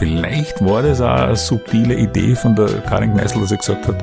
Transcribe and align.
Vielleicht 0.00 0.64
war 0.64 0.80
das 0.80 1.02
auch 1.02 1.08
eine 1.08 1.36
subtile 1.36 1.94
Idee 1.94 2.34
von 2.34 2.56
der 2.56 2.68
Karin 2.88 3.12
Kneißl, 3.12 3.38
dass 3.38 3.50
er 3.50 3.58
gesagt 3.58 3.86
hat, 3.86 3.96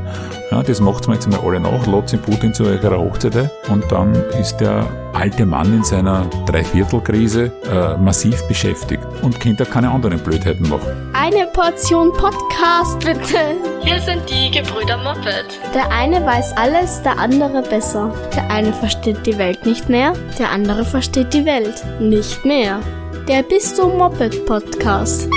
ja, 0.51 0.61
das 0.61 0.79
macht's 0.79 1.07
mir 1.07 1.15
jetzt 1.15 1.27
mal 1.27 1.39
alle 1.39 1.59
nach, 1.59 1.87
lädt 1.87 2.11
den 2.11 2.21
Putin 2.21 2.53
zu 2.53 2.65
ihrer 2.65 2.99
Hochzeit 2.99 3.49
und 3.69 3.83
dann 3.91 4.13
ist 4.39 4.57
der 4.57 4.85
alte 5.13 5.43
Mann 5.43 5.73
in 5.73 5.83
seiner 5.83 6.27
Dreiviertelkrise 6.45 7.51
äh, 7.67 7.97
massiv 7.97 8.47
beschäftigt 8.47 9.01
und 9.23 9.39
könnte 9.39 9.65
keine 9.65 9.89
anderen 9.89 10.19
Blödheiten 10.19 10.69
machen. 10.69 11.11
Eine 11.13 11.47
Portion 11.47 12.13
Podcast, 12.13 12.99
bitte. 12.99 13.55
Hier 13.81 13.99
sind 13.99 14.21
die 14.29 14.51
Gebrüder 14.51 14.97
Moppet. 14.97 15.59
Der 15.73 15.91
eine 15.91 16.23
weiß 16.23 16.55
alles, 16.57 17.01
der 17.01 17.17
andere 17.17 17.63
besser. 17.63 18.13
Der 18.35 18.47
eine 18.51 18.71
versteht 18.71 19.25
die 19.25 19.39
Welt 19.39 19.65
nicht 19.65 19.89
mehr, 19.89 20.13
der 20.37 20.51
andere 20.51 20.85
versteht 20.85 21.33
die 21.33 21.45
Welt 21.45 21.83
nicht 21.99 22.45
mehr. 22.45 22.81
Der 23.27 23.41
Bist 23.41 23.79
du 23.79 23.87
Moped 23.87 24.45
Podcast. 24.45 25.27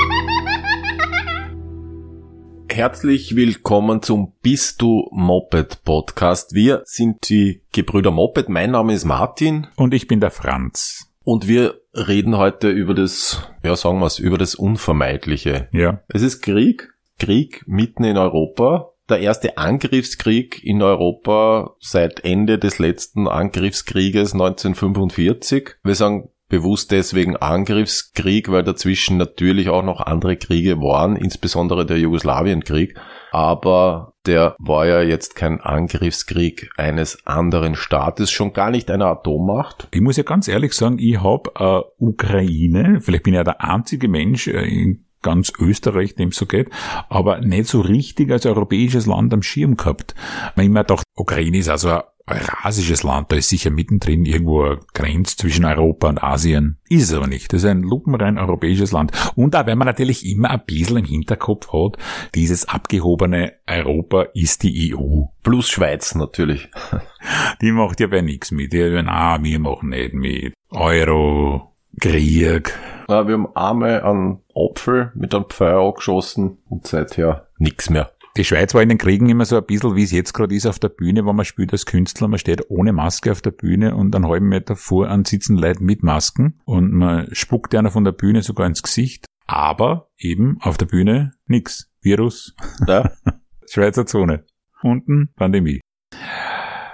Herzlich 2.80 3.36
willkommen 3.36 4.00
zum 4.00 4.32
Bist 4.40 4.80
du 4.80 5.06
Moped 5.12 5.84
Podcast. 5.84 6.54
Wir 6.54 6.80
sind 6.86 7.28
die 7.28 7.60
Gebrüder 7.72 8.10
Moped. 8.10 8.48
Mein 8.48 8.70
Name 8.70 8.94
ist 8.94 9.04
Martin. 9.04 9.66
Und 9.76 9.92
ich 9.92 10.06
bin 10.06 10.18
der 10.18 10.30
Franz. 10.30 11.12
Und 11.22 11.46
wir 11.46 11.78
reden 11.92 12.38
heute 12.38 12.70
über 12.70 12.94
das, 12.94 13.46
ja 13.62 13.76
sagen 13.76 13.98
wir 13.98 14.06
es, 14.06 14.18
über 14.18 14.38
das 14.38 14.54
Unvermeidliche. 14.54 15.68
Ja. 15.72 16.00
Es 16.08 16.22
ist 16.22 16.40
Krieg. 16.40 16.88
Krieg 17.18 17.64
mitten 17.66 18.02
in 18.02 18.16
Europa. 18.16 18.94
Der 19.10 19.20
erste 19.20 19.58
Angriffskrieg 19.58 20.64
in 20.64 20.80
Europa 20.80 21.76
seit 21.80 22.24
Ende 22.24 22.58
des 22.58 22.78
letzten 22.78 23.28
Angriffskrieges 23.28 24.32
1945. 24.32 25.72
Wir 25.84 25.94
sagen 25.94 26.30
bewusst 26.50 26.90
deswegen 26.90 27.36
Angriffskrieg, 27.36 28.50
weil 28.50 28.62
dazwischen 28.62 29.16
natürlich 29.16 29.70
auch 29.70 29.82
noch 29.82 30.00
andere 30.00 30.36
Kriege 30.36 30.78
waren, 30.80 31.16
insbesondere 31.16 31.86
der 31.86 31.98
Jugoslawienkrieg. 31.98 32.94
Aber 33.32 34.12
der 34.26 34.56
war 34.58 34.86
ja 34.86 35.00
jetzt 35.00 35.36
kein 35.36 35.60
Angriffskrieg 35.60 36.68
eines 36.76 37.26
anderen 37.26 37.76
Staates, 37.76 38.30
schon 38.30 38.52
gar 38.52 38.70
nicht 38.70 38.90
einer 38.90 39.06
Atommacht. 39.06 39.88
Ich 39.92 40.00
muss 40.00 40.18
ja 40.18 40.24
ganz 40.24 40.48
ehrlich 40.48 40.74
sagen, 40.74 40.98
ich 40.98 41.22
habe 41.22 41.50
äh, 41.58 42.04
Ukraine, 42.04 43.00
vielleicht 43.00 43.22
bin 43.22 43.34
ich 43.34 43.38
ja 43.38 43.44
der 43.44 43.64
einzige 43.64 44.08
Mensch 44.08 44.48
äh, 44.48 44.64
in 44.64 45.06
ganz 45.22 45.52
Österreich, 45.58 46.14
dem 46.14 46.32
so 46.32 46.46
geht, 46.46 46.70
aber 47.08 47.40
nicht 47.40 47.66
so 47.66 47.80
richtig 47.80 48.30
als 48.30 48.46
europäisches 48.46 49.06
Land 49.06 49.32
am 49.32 49.42
Schirm 49.42 49.76
gehabt. 49.76 50.14
Man 50.56 50.66
immer 50.66 50.80
gedacht, 50.80 51.04
Ukraine 51.14 51.58
ist 51.58 51.68
also 51.68 51.90
ein 51.90 52.02
eurasisches 52.30 53.02
Land, 53.02 53.30
da 53.32 53.36
ist 53.36 53.48
sicher 53.48 53.70
mittendrin 53.70 54.24
irgendwo 54.24 54.62
eine 54.64 54.80
Grenze 54.94 55.36
zwischen 55.36 55.64
Europa 55.64 56.08
und 56.08 56.22
Asien. 56.22 56.78
Ist 56.88 57.10
es 57.10 57.14
aber 57.14 57.26
nicht. 57.26 57.52
Das 57.52 57.62
ist 57.62 57.68
ein 57.68 57.82
lupenrein 57.82 58.38
europäisches 58.38 58.92
Land. 58.92 59.12
Und 59.36 59.54
da, 59.54 59.66
wenn 59.66 59.78
man 59.78 59.86
natürlich 59.86 60.26
immer 60.26 60.50
ein 60.50 60.62
bisschen 60.66 60.98
im 60.98 61.04
Hinterkopf 61.04 61.72
hat, 61.72 61.98
dieses 62.34 62.68
abgehobene 62.68 63.54
Europa 63.66 64.22
ist 64.34 64.62
die 64.62 64.94
EU. 64.94 65.24
Plus 65.42 65.68
Schweiz 65.68 66.14
natürlich. 66.14 66.68
Die 67.60 67.72
macht 67.72 68.00
ja 68.00 68.06
bei 68.06 68.22
nichts 68.22 68.50
mit. 68.50 68.72
Die 68.72 68.78
sagen, 68.78 69.08
ah, 69.08 69.38
wir 69.42 69.58
machen 69.58 69.90
nicht 69.90 70.14
mit. 70.14 70.54
Euro, 70.70 71.74
Krieg. 72.00 72.72
Ja, 73.08 73.26
wir 73.26 73.34
haben 73.34 73.56
einmal 73.56 74.02
einen 74.02 74.38
Apfel 74.54 75.12
mit 75.14 75.34
einem 75.34 75.44
Pfeil 75.44 75.74
angeschossen 75.74 76.58
und 76.68 76.86
seither 76.86 77.48
nichts 77.58 77.90
mehr. 77.90 78.12
Die 78.36 78.44
Schweiz 78.44 78.74
war 78.74 78.82
in 78.82 78.88
den 78.88 78.98
Kriegen 78.98 79.28
immer 79.28 79.44
so 79.44 79.56
ein 79.56 79.66
bisschen, 79.66 79.96
wie 79.96 80.04
es 80.04 80.12
jetzt 80.12 80.32
gerade 80.32 80.54
ist 80.54 80.66
auf 80.66 80.78
der 80.78 80.88
Bühne, 80.88 81.24
wo 81.24 81.32
man 81.32 81.44
spielt 81.44 81.72
als 81.72 81.84
Künstler, 81.84 82.28
man 82.28 82.38
steht 82.38 82.70
ohne 82.70 82.92
Maske 82.92 83.32
auf 83.32 83.42
der 83.42 83.50
Bühne 83.50 83.96
und 83.96 84.14
einen 84.14 84.28
halben 84.28 84.48
Meter 84.48 84.76
vor 84.76 85.08
an 85.08 85.24
sitzen 85.24 85.56
Leute 85.56 85.82
mit 85.82 86.04
Masken 86.04 86.60
und 86.64 86.92
man 86.92 87.34
spuckt 87.34 87.74
einer 87.74 87.90
von 87.90 88.04
der 88.04 88.12
Bühne 88.12 88.42
sogar 88.42 88.66
ins 88.66 88.82
Gesicht, 88.82 89.26
aber 89.46 90.10
eben 90.16 90.58
auf 90.60 90.78
der 90.78 90.86
Bühne 90.86 91.32
nix. 91.46 91.90
Virus. 92.02 92.54
Ja. 92.86 93.10
Schweizer 93.68 94.06
Zone. 94.06 94.44
Unten 94.82 95.32
Pandemie. 95.34 95.80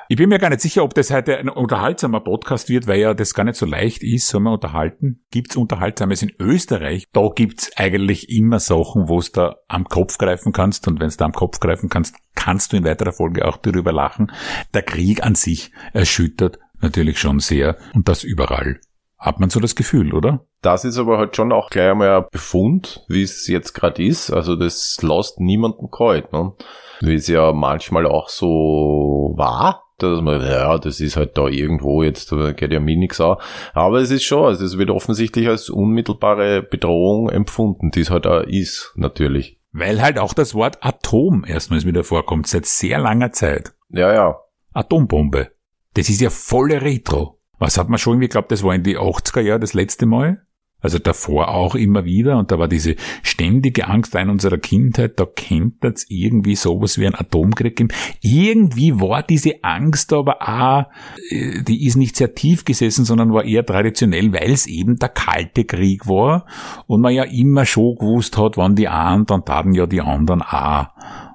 Ich 0.08 0.16
bin 0.16 0.28
mir 0.28 0.38
gar 0.38 0.50
nicht 0.50 0.60
sicher, 0.60 0.84
ob 0.84 0.94
das 0.94 1.10
heute 1.10 1.36
ein 1.36 1.48
unterhaltsamer 1.48 2.20
Podcast 2.20 2.68
wird, 2.68 2.86
weil 2.86 3.00
ja 3.00 3.12
das 3.12 3.34
gar 3.34 3.42
nicht 3.42 3.56
so 3.56 3.66
leicht 3.66 4.04
ist, 4.04 4.28
soll 4.28 4.40
man 4.40 4.52
unterhalten. 4.52 5.24
Gibt's 5.32 5.56
Unterhaltsames 5.56 6.22
in 6.22 6.32
Österreich? 6.38 7.08
Da 7.12 7.28
gibt's 7.34 7.72
eigentlich 7.76 8.28
immer 8.30 8.60
Sachen, 8.60 9.08
wo 9.08 9.20
du 9.20 9.26
da 9.32 9.56
am 9.66 9.84
Kopf 9.86 10.16
greifen 10.16 10.52
kannst 10.52 10.86
und 10.86 11.00
wenn 11.00 11.10
du 11.10 11.16
da 11.16 11.24
am 11.24 11.32
Kopf 11.32 11.58
greifen 11.58 11.88
kannst, 11.88 12.14
kannst 12.36 12.72
du 12.72 12.76
in 12.76 12.84
weiterer 12.84 13.12
Folge 13.12 13.44
auch 13.44 13.56
darüber 13.56 13.92
lachen. 13.92 14.30
Der 14.74 14.82
Krieg 14.82 15.24
an 15.24 15.34
sich 15.34 15.72
erschüttert 15.92 16.60
natürlich 16.80 17.18
schon 17.18 17.40
sehr 17.40 17.76
und 17.92 18.08
das 18.08 18.22
überall. 18.22 18.78
Hat 19.18 19.40
man 19.40 19.50
so 19.50 19.58
das 19.58 19.74
Gefühl, 19.74 20.14
oder? 20.14 20.46
Das 20.62 20.84
ist 20.84 20.98
aber 20.98 21.18
halt 21.18 21.34
schon 21.34 21.50
auch 21.50 21.68
gleich 21.68 21.90
einmal 21.90 22.18
ein 22.18 22.24
Befund, 22.30 23.04
wie 23.08 23.22
es 23.22 23.48
jetzt 23.48 23.72
gerade 23.72 24.04
ist. 24.04 24.30
Also 24.30 24.54
das 24.54 25.02
lässt 25.02 25.40
niemanden 25.40 25.90
kalt. 25.90 26.32
Ne? 26.32 26.52
Wie 27.00 27.14
es 27.14 27.26
ja 27.26 27.52
manchmal 27.52 28.06
auch 28.06 28.28
so 28.28 29.34
war, 29.36 29.85
dass 29.98 30.20
man, 30.20 30.40
ja, 30.42 30.78
das 30.78 31.00
ist 31.00 31.16
halt 31.16 31.38
da 31.38 31.46
irgendwo, 31.46 32.02
jetzt 32.02 32.30
geht 32.30 32.72
ja 32.72 32.80
mir 32.80 32.96
nichts 32.96 33.20
an. 33.20 33.36
Aber 33.72 33.98
es 33.98 34.10
ist 34.10 34.24
schon, 34.24 34.44
also 34.44 34.64
es 34.64 34.78
wird 34.78 34.90
offensichtlich 34.90 35.48
als 35.48 35.70
unmittelbare 35.70 36.62
Bedrohung 36.62 37.30
empfunden, 37.30 37.90
die 37.90 38.00
es 38.00 38.10
halt 38.10 38.26
auch 38.26 38.42
ist, 38.42 38.92
natürlich. 38.96 39.58
Weil 39.72 40.00
halt 40.00 40.18
auch 40.18 40.32
das 40.32 40.54
Wort 40.54 40.78
Atom 40.80 41.44
erstmals 41.46 41.84
wieder 41.84 42.04
vorkommt, 42.04 42.46
seit 42.46 42.66
sehr 42.66 42.98
langer 42.98 43.32
Zeit. 43.32 43.74
Ja, 43.90 44.12
ja. 44.12 44.36
Atombombe. 44.72 45.50
Das 45.94 46.08
ist 46.08 46.20
ja 46.20 46.30
volle 46.30 46.82
Retro. 46.82 47.38
Was 47.58 47.78
hat 47.78 47.88
man 47.88 47.98
schon 47.98 48.14
irgendwie 48.14 48.28
geglaubt, 48.28 48.52
das 48.52 48.62
war 48.62 48.74
in 48.74 48.82
die 48.82 48.98
80er 48.98 49.40
Jahre 49.40 49.60
das 49.60 49.72
letzte 49.72 50.04
Mal? 50.06 50.45
Also 50.80 50.98
davor 50.98 51.48
auch 51.48 51.74
immer 51.74 52.04
wieder 52.04 52.38
und 52.38 52.52
da 52.52 52.58
war 52.58 52.68
diese 52.68 52.96
ständige 53.22 53.88
Angst 53.88 54.14
in 54.14 54.28
unserer 54.28 54.58
Kindheit, 54.58 55.18
da 55.18 55.24
kennt 55.24 55.82
es 55.82 56.04
irgendwie 56.08 56.54
sowas 56.54 56.98
wie 56.98 57.06
ein 57.06 57.14
Atomkrieg. 57.14 57.92
Irgendwie 58.20 59.00
war 59.00 59.22
diese 59.22 59.64
Angst 59.64 60.12
aber 60.12 60.42
auch, 60.42 60.84
äh, 61.30 61.62
die 61.62 61.86
ist 61.86 61.96
nicht 61.96 62.16
sehr 62.16 62.34
tief 62.34 62.64
gesessen, 62.64 63.06
sondern 63.06 63.32
war 63.32 63.44
eher 63.44 63.64
traditionell, 63.64 64.32
weil 64.32 64.52
es 64.52 64.66
eben 64.66 64.96
der 64.96 65.08
kalte 65.08 65.64
Krieg 65.64 66.06
war 66.06 66.44
und 66.86 67.00
man 67.00 67.14
ja 67.14 67.24
immer 67.24 67.64
schon 67.64 67.96
gewusst 67.96 68.36
hat, 68.36 68.58
wann 68.58 68.76
die 68.76 68.88
einen, 68.88 69.24
dann 69.24 69.44
taten 69.44 69.72
ja 69.72 69.86
die 69.86 70.02
anderen 70.02 70.42
auch. 70.42 70.88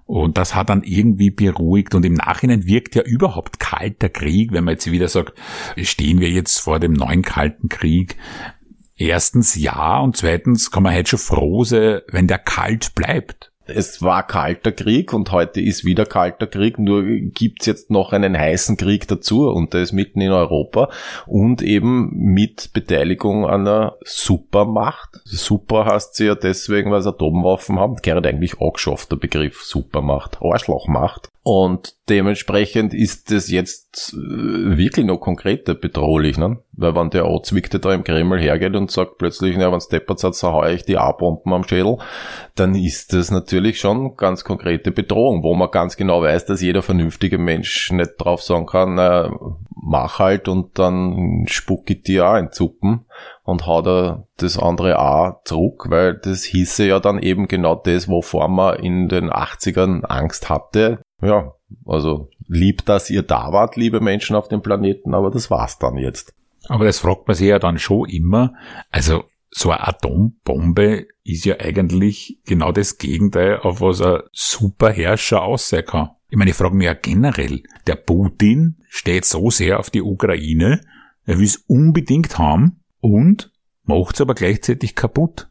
Und 0.05 0.37
das 0.37 0.55
hat 0.55 0.69
dann 0.69 0.83
irgendwie 0.83 1.29
beruhigt. 1.29 1.95
Und 1.95 2.05
im 2.05 2.15
Nachhinein 2.15 2.65
wirkt 2.65 2.95
ja 2.95 3.01
überhaupt 3.01 3.61
kalter 3.61 4.09
Krieg, 4.09 4.51
wenn 4.51 4.65
man 4.65 4.73
jetzt 4.73 4.91
wieder 4.91 5.07
sagt, 5.07 5.39
stehen 5.77 6.19
wir 6.19 6.29
jetzt 6.29 6.59
vor 6.59 6.81
dem 6.81 6.91
neuen 6.91 7.21
kalten 7.21 7.69
Krieg. 7.69 8.17
Erstens 9.01 9.55
ja 9.55 9.99
und 9.99 10.15
zweitens 10.15 10.69
kann 10.69 10.83
man 10.83 10.93
halt 10.93 11.07
schon 11.07 11.17
froh 11.17 11.63
sein, 11.63 12.01
wenn 12.09 12.27
der 12.27 12.37
kalt 12.37 12.93
bleibt. 12.93 13.51
Es 13.65 14.03
war 14.03 14.27
kalter 14.27 14.71
Krieg 14.71 15.11
und 15.11 15.31
heute 15.31 15.59
ist 15.59 15.85
wieder 15.85 16.05
kalter 16.05 16.45
Krieg, 16.45 16.77
nur 16.77 17.03
gibt's 17.03 17.65
jetzt 17.65 17.89
noch 17.89 18.13
einen 18.13 18.37
heißen 18.37 18.77
Krieg 18.77 19.07
dazu 19.07 19.49
und 19.49 19.73
der 19.73 19.81
ist 19.81 19.91
mitten 19.91 20.21
in 20.21 20.31
Europa 20.31 20.89
und 21.25 21.63
eben 21.63 22.11
mit 22.13 22.73
Beteiligung 22.73 23.47
einer 23.47 23.95
Supermacht. 24.03 25.19
Super 25.23 25.85
heißt 25.85 26.15
sie 26.15 26.25
ja 26.25 26.35
deswegen, 26.35 26.91
weil 26.91 27.01
sie 27.01 27.09
Atomwaffen 27.09 27.79
haben. 27.79 27.95
Gehört 28.03 28.27
eigentlich 28.27 28.61
angeschafft, 28.61 29.11
der 29.11 29.17
Begriff 29.17 29.63
Supermacht, 29.63 30.37
Arschlochmacht. 30.41 31.29
Und 31.43 31.95
dementsprechend 32.11 32.93
ist 32.93 33.31
das 33.31 33.49
jetzt 33.49 34.13
äh, 34.13 34.77
wirklich 34.77 35.05
noch 35.05 35.19
konkreter 35.19 35.75
bedrohlich, 35.75 36.37
ne? 36.37 36.59
Weil 36.73 36.93
wenn 36.95 37.09
der 37.09 37.29
Ozwickte 37.29 37.79
da 37.79 37.93
im 37.93 38.03
Kreml 38.03 38.39
hergeht 38.39 38.75
und 38.75 38.91
sagt 38.91 39.17
plötzlich, 39.17 39.55
na, 39.57 39.71
wenn's 39.71 39.87
deppert 39.87 40.21
hat, 40.23 40.35
so 40.35 40.51
hau 40.51 40.65
ich 40.65 40.83
die 40.83 40.97
A-Bomben 40.97 41.53
am 41.53 41.63
Schädel, 41.63 41.97
dann 42.55 42.75
ist 42.75 43.13
das 43.13 43.31
natürlich 43.31 43.79
schon 43.79 44.17
ganz 44.17 44.43
konkrete 44.43 44.91
Bedrohung, 44.91 45.41
wo 45.41 45.55
man 45.55 45.71
ganz 45.71 45.95
genau 45.95 46.21
weiß, 46.21 46.45
dass 46.45 46.61
jeder 46.61 46.81
vernünftige 46.81 47.37
Mensch 47.37 47.91
nicht 47.91 48.11
drauf 48.17 48.41
sagen 48.41 48.65
kann, 48.65 48.95
na, 48.95 49.31
mach 49.69 50.19
halt 50.19 50.49
und 50.49 50.77
dann 50.77 51.45
spuck 51.47 51.89
ich 51.89 52.03
dir 52.03 52.27
auch 52.27 52.37
in 52.37 52.51
Zuppen 52.51 53.05
und 53.43 53.65
hau 53.65 53.81
da 53.81 54.27
das 54.37 54.59
andere 54.59 54.99
A 54.99 55.39
zurück, 55.45 55.85
weil 55.89 56.15
das 56.15 56.43
hieße 56.43 56.85
ja 56.85 56.99
dann 56.99 57.19
eben 57.19 57.47
genau 57.47 57.75
das, 57.75 58.09
wovor 58.09 58.49
man 58.49 58.75
in 58.75 59.07
den 59.07 59.29
80ern 59.29 60.03
Angst 60.03 60.49
hatte, 60.49 61.01
ja, 61.21 61.53
also 61.85 62.29
lieb, 62.47 62.85
dass 62.85 63.09
ihr 63.09 63.23
da 63.23 63.51
wart, 63.51 63.75
liebe 63.75 63.99
Menschen 63.99 64.35
auf 64.35 64.47
dem 64.47 64.61
Planeten, 64.61 65.13
aber 65.13 65.31
das 65.31 65.49
war's 65.49 65.79
dann 65.79 65.97
jetzt. 65.97 66.33
Aber 66.67 66.85
das 66.85 66.99
fragt 66.99 67.27
man 67.27 67.35
sich 67.35 67.47
ja 67.47 67.59
dann 67.59 67.79
schon 67.79 68.07
immer. 68.09 68.53
Also 68.91 69.23
so 69.49 69.71
eine 69.71 69.87
Atombombe 69.87 71.07
ist 71.23 71.45
ja 71.45 71.59
eigentlich 71.59 72.39
genau 72.45 72.71
das 72.71 72.97
Gegenteil, 72.97 73.59
auf 73.59 73.81
was 73.81 74.01
ein 74.01 74.21
Superherrscher 74.31 75.41
aussehen 75.41 75.85
kann. 75.85 76.11
Ich 76.29 76.37
meine, 76.37 76.51
ich 76.51 76.55
frage 76.55 76.75
mich 76.75 76.85
ja 76.85 76.93
generell, 76.93 77.61
der 77.87 77.95
Putin 77.95 78.77
steht 78.87 79.25
so 79.25 79.49
sehr 79.49 79.79
auf 79.79 79.89
die 79.89 80.01
Ukraine, 80.01 80.81
er 81.25 81.37
will 81.37 81.45
es 81.45 81.57
unbedingt 81.57 82.37
haben 82.37 82.83
und 83.01 83.51
macht 83.83 84.15
es 84.15 84.21
aber 84.21 84.33
gleichzeitig 84.33 84.95
kaputt. 84.95 85.49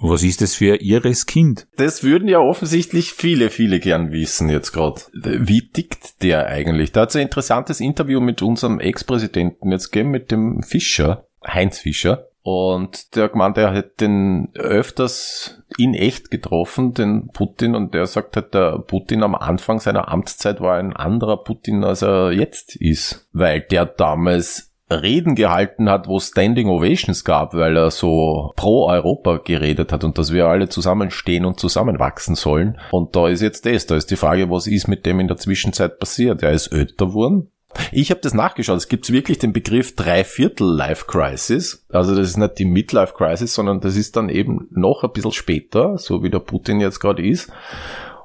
Was 0.00 0.22
ist 0.22 0.40
das 0.40 0.54
für 0.54 0.76
ihres 0.76 1.26
Kind? 1.26 1.66
Das 1.76 2.02
würden 2.02 2.28
ja 2.28 2.38
offensichtlich 2.38 3.12
viele, 3.12 3.50
viele 3.50 3.80
gern 3.80 4.12
wissen 4.12 4.48
jetzt 4.48 4.72
gerade. 4.72 5.02
Wie 5.12 5.68
tickt 5.68 6.22
der 6.22 6.46
eigentlich? 6.46 6.92
Da 6.92 7.02
hat 7.02 7.10
es 7.10 7.16
ein 7.16 7.22
interessantes 7.22 7.80
Interview 7.80 8.20
mit 8.20 8.42
unserem 8.42 8.80
Ex-Präsidenten 8.80 9.70
jetzt 9.72 9.90
gegeben, 9.90 10.10
mit 10.10 10.30
dem 10.30 10.62
Fischer, 10.62 11.26
Heinz 11.46 11.78
Fischer. 11.78 12.28
Und 12.42 13.16
der 13.16 13.30
gemeint, 13.30 13.56
er 13.56 13.72
hätte 13.72 13.94
den 14.00 14.50
öfters 14.54 15.62
in 15.78 15.94
echt 15.94 16.30
getroffen, 16.30 16.92
den 16.92 17.28
Putin, 17.28 17.74
und 17.74 17.94
der 17.94 18.06
sagt 18.06 18.36
halt, 18.36 18.52
der 18.52 18.80
Putin 18.80 19.22
am 19.22 19.34
Anfang 19.34 19.80
seiner 19.80 20.08
Amtszeit 20.08 20.60
war 20.60 20.76
ein 20.76 20.94
anderer 20.94 21.42
Putin, 21.42 21.84
als 21.84 22.02
er 22.02 22.32
jetzt 22.32 22.76
ist. 22.76 23.26
Weil 23.32 23.62
der 23.62 23.86
damals 23.86 24.73
Reden 25.02 25.34
gehalten 25.34 25.88
hat, 25.88 26.08
wo 26.08 26.20
Standing 26.20 26.68
Ovations 26.68 27.24
gab, 27.24 27.54
weil 27.54 27.76
er 27.76 27.90
so 27.90 28.52
pro 28.56 28.88
Europa 28.88 29.38
geredet 29.44 29.92
hat 29.92 30.04
und 30.04 30.18
dass 30.18 30.32
wir 30.32 30.46
alle 30.46 30.68
zusammenstehen 30.68 31.44
und 31.44 31.60
zusammenwachsen 31.60 32.34
sollen. 32.34 32.78
Und 32.90 33.16
da 33.16 33.28
ist 33.28 33.42
jetzt 33.42 33.66
das. 33.66 33.86
Da 33.86 33.96
ist 33.96 34.10
die 34.10 34.16
Frage, 34.16 34.50
was 34.50 34.66
ist 34.66 34.88
mit 34.88 35.06
dem 35.06 35.20
in 35.20 35.28
der 35.28 35.36
Zwischenzeit 35.36 35.98
passiert? 35.98 36.42
Er 36.42 36.52
ist 36.52 36.68
älter 36.68 37.06
geworden. 37.06 37.50
Ich 37.92 38.10
habe 38.10 38.20
das 38.20 38.34
nachgeschaut. 38.34 38.76
Es 38.76 38.88
gibt 38.88 39.10
wirklich 39.10 39.38
den 39.38 39.52
Begriff 39.52 39.96
Dreiviertel 39.96 40.66
Life 40.66 41.06
Crisis. 41.06 41.84
Also 41.90 42.14
das 42.14 42.30
ist 42.30 42.36
nicht 42.36 42.58
die 42.58 42.64
Midlife 42.64 43.14
Crisis, 43.14 43.54
sondern 43.54 43.80
das 43.80 43.96
ist 43.96 44.16
dann 44.16 44.28
eben 44.28 44.68
noch 44.70 45.02
ein 45.02 45.12
bisschen 45.12 45.32
später, 45.32 45.98
so 45.98 46.22
wie 46.22 46.30
der 46.30 46.38
Putin 46.38 46.80
jetzt 46.80 47.00
gerade 47.00 47.26
ist. 47.26 47.50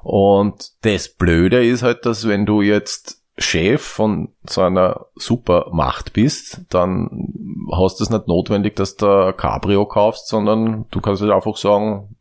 Und 0.02 0.72
das 0.82 1.08
Blöde 1.08 1.64
ist 1.64 1.82
halt, 1.82 2.06
dass 2.06 2.26
wenn 2.26 2.46
du 2.46 2.62
jetzt 2.62 3.19
Chef 3.38 3.82
von 3.82 4.34
so 4.48 4.60
einer 4.62 5.06
Supermacht 5.14 6.12
bist, 6.12 6.62
dann 6.68 7.32
hast 7.72 8.00
du 8.00 8.04
es 8.04 8.10
nicht 8.10 8.28
notwendig, 8.28 8.76
dass 8.76 8.96
du 8.96 9.32
Cabrio 9.32 9.86
kaufst, 9.86 10.28
sondern 10.28 10.86
du 10.90 11.00
kannst 11.00 11.22
halt 11.22 11.32
einfach 11.32 11.56
sagen, 11.56 12.16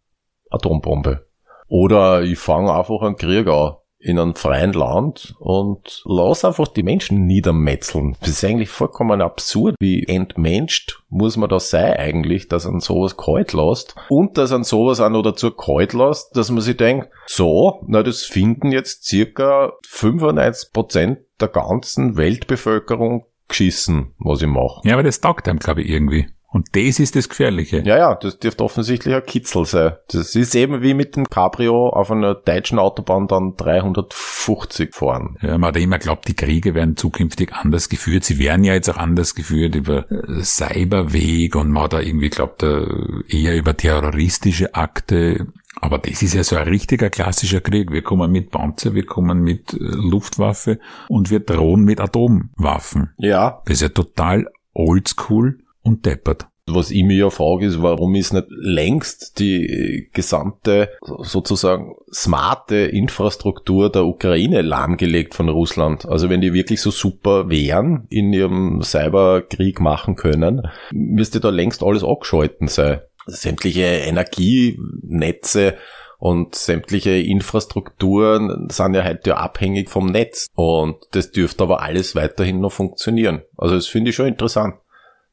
Atombombe. 0.50 1.27
Oder 1.67 2.23
ich 2.23 2.39
fange 2.39 2.73
einfach 2.73 3.01
einen 3.01 3.17
Krieg 3.17 3.47
an 3.47 3.75
in 4.00 4.18
einem 4.18 4.36
freien 4.36 4.74
Land 4.74 5.36
und 5.40 6.01
lass 6.06 6.46
einfach 6.46 6.68
die 6.69 6.84
Menschen 6.84 7.25
niedermetzeln. 7.25 8.16
Das 8.22 8.30
ist 8.30 8.46
eigentlich 8.46 8.69
vollkommen 8.69 9.22
absurd. 9.22 9.75
Wie 9.80 10.06
entmenscht 10.07 11.04
muss 11.10 11.36
man 11.36 11.50
da 11.50 11.60
sein 11.60 11.94
eigentlich, 11.94 12.48
dass 12.48 12.66
an 12.66 12.80
sowas 12.80 13.18
kalt 13.18 13.54
lässt 13.54 13.96
und 14.07 14.38
dass 14.38 14.54
an 14.54 14.63
sowas 14.63 15.01
auch 15.01 15.10
noch 15.10 15.24
dazu 15.24 15.51
kalt 15.51 15.94
lässt, 15.94 16.36
dass 16.36 16.50
man 16.50 16.62
sich 16.62 16.78
denkt, 16.78 17.10
so, 17.28 17.84
na 17.88 18.01
das 18.01 18.24
finden 18.24 18.72
jetzt 18.72 19.06
circa 19.06 19.74
95 19.86 20.72
Prozent 20.72 21.19
der 21.42 21.50
ganzen 21.50 22.16
Weltbevölkerung 22.16 23.25
geschissen, 23.50 24.13
was 24.19 24.42
ich 24.42 24.48
mache. 24.48 24.81
Ja, 24.88 24.94
aber 24.94 25.04
das 25.04 25.19
taugt 25.19 25.48
einem, 25.48 25.60
glaube 25.60 25.81
ich, 25.81 25.90
irgendwie. 25.90 26.28
Und 26.51 26.75
das 26.75 27.00
ist 27.00 27.16
das 27.16 27.30
Gefährliche. 27.30 27.84
Ja, 27.86 27.98
ja, 27.98 28.16
das 28.16 28.40
dürfte 28.40 28.63
offensichtlich 28.63 29.13
ein 29.13 29.24
Kitzel 29.24 29.66
sein. 29.66 29.94
Das 30.12 30.36
ist 30.36 30.56
eben 30.56 30.81
wie 30.81 30.96
mit 30.96 31.16
dem 31.16 31.25
Cabrio 31.25 31.90
auf 31.90 32.10
einer 32.10 32.34
deutschen 32.34 32.80
Autobahn 32.80 33.28
dann 33.28 33.56
350 33.56 34.96
fahren. 34.96 35.38
Ja, 35.42 35.60
man 35.60 35.69
hat 35.69 35.78
immer 35.78 36.00
glaubt, 36.00 36.28
die 36.28 36.36
Kriege 36.36 36.74
werden 36.74 36.98
zukünftig 36.98 37.54
anders 37.54 37.88
geführt. 37.88 38.24
Sie 38.24 38.40
werden 38.40 38.63
ja 38.63 38.74
jetzt 38.74 38.90
auch 38.90 38.98
anders 38.98 39.36
geführt 39.36 39.75
über 39.75 40.10
äh, 40.12 40.44
Cyberweg 40.44 41.56
und 41.56 41.69
man 41.69 41.84
hat 41.84 41.94
da 41.94 42.00
irgendwie 42.00 42.30
glaubt, 42.30 42.63
äh, 42.63 42.84
eher 43.28 43.56
über 43.56 43.78
terroristische 43.78 44.74
Akte. 44.74 45.48
Aber 45.81 46.00
das 46.00 46.24
ist 46.24 46.34
ja 46.34 46.44
so 46.44 46.56
ein 46.56 46.68
richtiger 46.68 47.12
klassischer 47.12 47.62
Krieg. 47.62 47.92
Wir 47.92 48.01
kommen 48.01 48.31
mit 48.31 48.50
Panzer, 48.50 48.96
wir 48.96 49.06
kommen 49.06 49.44
mit 49.44 49.74
äh, 49.74 49.78
Luftwaffe 49.80 50.80
und 51.10 51.30
wir 51.30 51.42
drohen 51.42 51.84
mit 51.84 52.00
Atomwaffen. 52.00 53.13
Ja. 53.18 53.62
Das 53.66 53.75
ist 53.75 53.81
ja 53.81 53.90
total 53.90 54.48
oldschool 54.74 55.60
und 55.89 56.06
deppert. 56.06 56.47
Was 56.71 56.91
ich 56.91 57.03
mir 57.03 57.18
ja 57.18 57.30
frage, 57.31 57.65
ist, 57.65 57.81
warum 57.81 58.13
ist 58.13 58.31
nicht 58.31 58.45
längst 58.50 59.39
die 59.39 60.07
gesamte 60.13 60.89
sozusagen 61.01 61.95
smarte 62.13 62.75
Infrastruktur 62.75 63.91
der 63.91 64.06
Ukraine 64.06 64.62
lahmgelegt 64.62 65.33
von 65.33 65.50
Russland? 65.50 66.06
Also 66.06 66.30
wenn 66.30 66.41
die 66.41 66.53
wirklich 66.53 66.80
so 66.80 66.91
super 66.91 67.50
wären, 67.50 68.06
in 68.09 68.31
ihrem 68.31 68.81
Cyberkrieg 68.83 69.80
machen 69.80 70.15
können, 70.15 70.68
müsste 70.91 71.39
da 71.39 71.50
längst 71.50 71.83
alles 71.83 72.03
abgeschalten 72.03 72.68
sein. 72.68 73.00
Sämtliche 73.25 73.81
Energienetze 73.81 75.75
und 76.19 76.53
sämtliche 76.53 77.12
Infrastrukturen 77.12 78.68
sind 78.69 78.94
ja 78.94 79.06
heute 79.06 79.38
abhängig 79.38 79.89
vom 79.89 80.07
Netz. 80.07 80.47
Und 80.53 80.97
das 81.12 81.31
dürfte 81.31 81.63
aber 81.63 81.81
alles 81.81 82.15
weiterhin 82.15 82.59
noch 82.59 82.74
funktionieren. 82.74 83.41
Also 83.57 83.75
das 83.75 83.88
finde 83.88 84.09
ich 84.09 84.15
schon 84.15 84.27
interessant. 84.27 84.75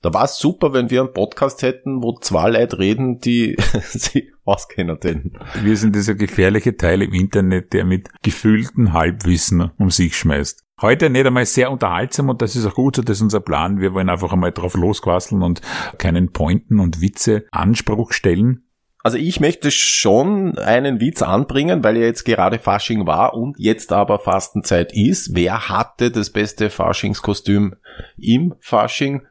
Da 0.06 0.14
war 0.14 0.26
es 0.26 0.38
super, 0.38 0.73
wenn 0.73 0.88
wir 0.88 1.00
einen 1.00 1.12
Podcast 1.12 1.62
hätten, 1.62 2.00
wo 2.00 2.17
zwei 2.20 2.49
Leute 2.50 2.79
reden, 2.79 3.19
die 3.19 3.56
sich 3.82 4.31
auskennen. 4.44 5.00
Denn. 5.00 5.32
Wir 5.64 5.76
sind 5.76 5.97
dieser 5.97 6.14
gefährliche 6.14 6.76
Teil 6.76 7.03
im 7.03 7.12
Internet, 7.12 7.73
der 7.73 7.85
mit 7.85 8.08
gefühlten 8.23 8.93
Halbwissen 8.93 9.73
um 9.79 9.91
sich 9.91 10.17
schmeißt. 10.17 10.62
Heute 10.81 11.11
nicht 11.11 11.26
einmal 11.26 11.44
sehr 11.44 11.73
unterhaltsam 11.73 12.29
und 12.29 12.41
das 12.41 12.55
ist 12.55 12.67
auch 12.67 12.75
gut 12.75 12.94
so, 12.94 13.03
das 13.03 13.17
ist 13.17 13.23
unser 13.23 13.41
Plan. 13.41 13.81
Wir 13.81 13.94
wollen 13.94 14.08
einfach 14.08 14.32
einmal 14.32 14.53
drauf 14.53 14.75
losquasseln 14.75 15.43
und 15.43 15.61
keinen 15.99 16.31
Pointen 16.31 16.79
und 16.79 17.00
Witze 17.00 17.47
Anspruch 17.50 18.12
stellen. 18.12 18.62
Also 19.03 19.19
ich 19.19 19.41
möchte 19.41 19.73
schon 19.73 20.56
einen 20.56 21.00
Witz 21.00 21.23
anbringen, 21.23 21.82
weil 21.82 21.97
ja 21.97 22.05
jetzt 22.05 22.23
gerade 22.23 22.61
Fasching 22.61 23.08
war 23.08 23.35
und 23.35 23.58
jetzt 23.58 23.93
aber 23.93 24.20
Fastenzeit 24.20 24.93
ist. 24.93 25.35
Wer 25.35 25.69
hatte 25.69 26.12
das 26.12 26.31
beste 26.31 26.70
Faschingskostüm 26.70 27.75
im 28.17 28.55
Fasching? 28.61 29.26